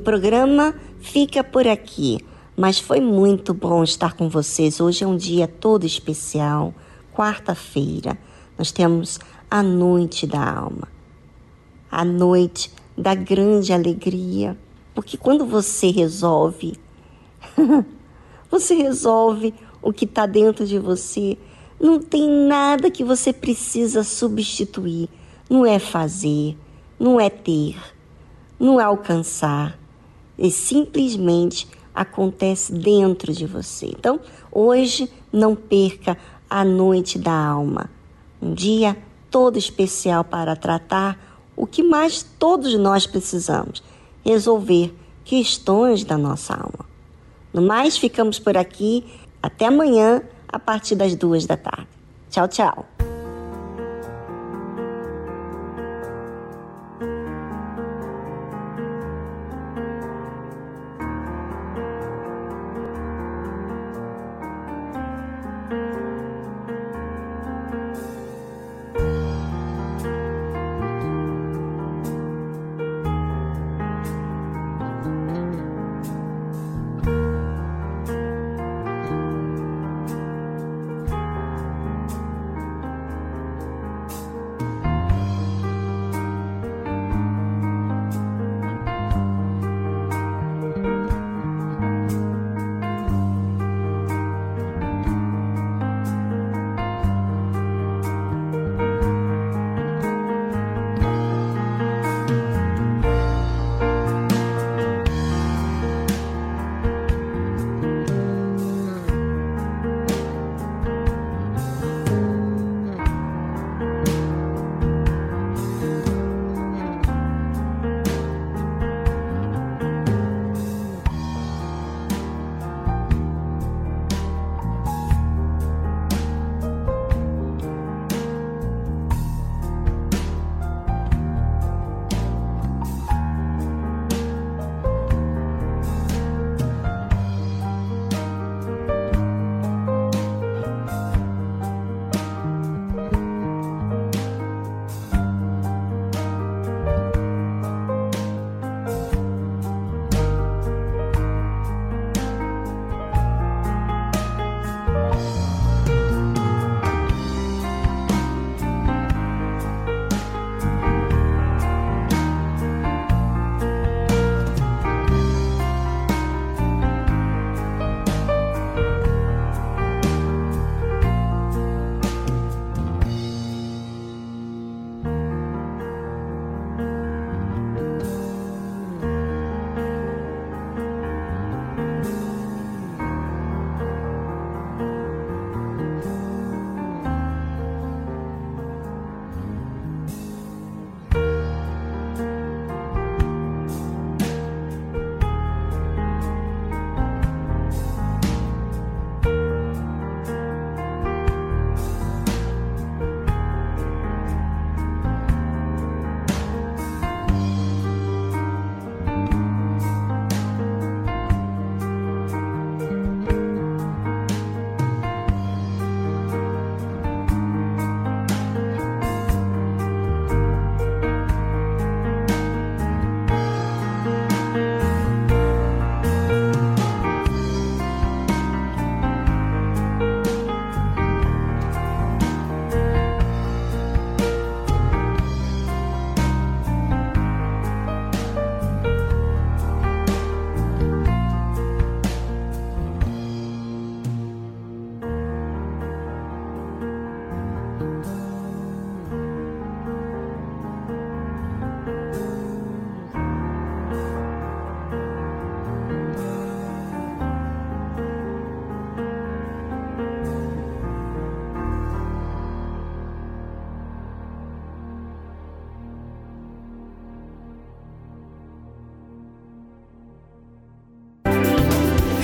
programa 0.03 0.75
fica 0.99 1.43
por 1.43 1.65
aqui, 1.65 2.19
mas 2.57 2.77
foi 2.77 2.99
muito 2.99 3.53
bom 3.53 3.83
estar 3.83 4.13
com 4.13 4.27
vocês. 4.27 4.81
Hoje 4.81 5.03
é 5.05 5.07
um 5.07 5.15
dia 5.15 5.47
todo 5.47 5.85
especial, 5.85 6.73
quarta-feira. 7.15 8.17
Nós 8.57 8.71
temos 8.71 9.17
a 9.49 9.63
noite 9.63 10.27
da 10.27 10.57
alma, 10.57 10.89
a 11.89 12.03
noite 12.03 12.69
da 12.97 13.15
grande 13.15 13.71
alegria, 13.71 14.57
porque 14.93 15.15
quando 15.15 15.45
você 15.45 15.89
resolve, 15.89 16.73
você 18.51 18.75
resolve 18.75 19.53
o 19.81 19.93
que 19.93 20.03
está 20.03 20.25
dentro 20.25 20.67
de 20.67 20.77
você. 20.77 21.37
Não 21.79 21.99
tem 21.99 22.29
nada 22.29 22.91
que 22.91 23.03
você 23.03 23.31
precisa 23.31 24.03
substituir. 24.03 25.09
Não 25.49 25.65
é 25.65 25.79
fazer, 25.79 26.57
não 26.99 27.19
é 27.19 27.29
ter, 27.29 27.75
não 28.59 28.79
é 28.79 28.83
alcançar, 28.83 29.77
ele 30.43 30.51
simplesmente 30.51 31.69
acontece 31.95 32.73
dentro 32.73 33.31
de 33.31 33.47
você. 33.47 33.85
Então, 33.85 34.19
hoje 34.51 35.09
não 35.31 35.55
perca 35.55 36.17
a 36.49 36.65
noite 36.65 37.17
da 37.17 37.31
alma. 37.33 37.89
Um 38.41 38.53
dia 38.53 38.97
todo 39.31 39.57
especial 39.57 40.25
para 40.25 40.53
tratar 40.57 41.17
o 41.55 41.65
que 41.65 41.81
mais 41.81 42.23
todos 42.37 42.77
nós 42.77 43.07
precisamos: 43.07 43.81
resolver 44.25 44.93
questões 45.23 46.03
da 46.03 46.17
nossa 46.17 46.53
alma. 46.53 46.85
No 47.53 47.61
mais, 47.61 47.97
ficamos 47.97 48.37
por 48.37 48.57
aqui. 48.57 49.05
Até 49.41 49.67
amanhã, 49.67 50.21
a 50.49 50.59
partir 50.59 50.95
das 50.95 51.15
duas 51.15 51.45
da 51.45 51.55
tarde. 51.55 51.87
Tchau, 52.29 52.49
tchau. 52.49 52.92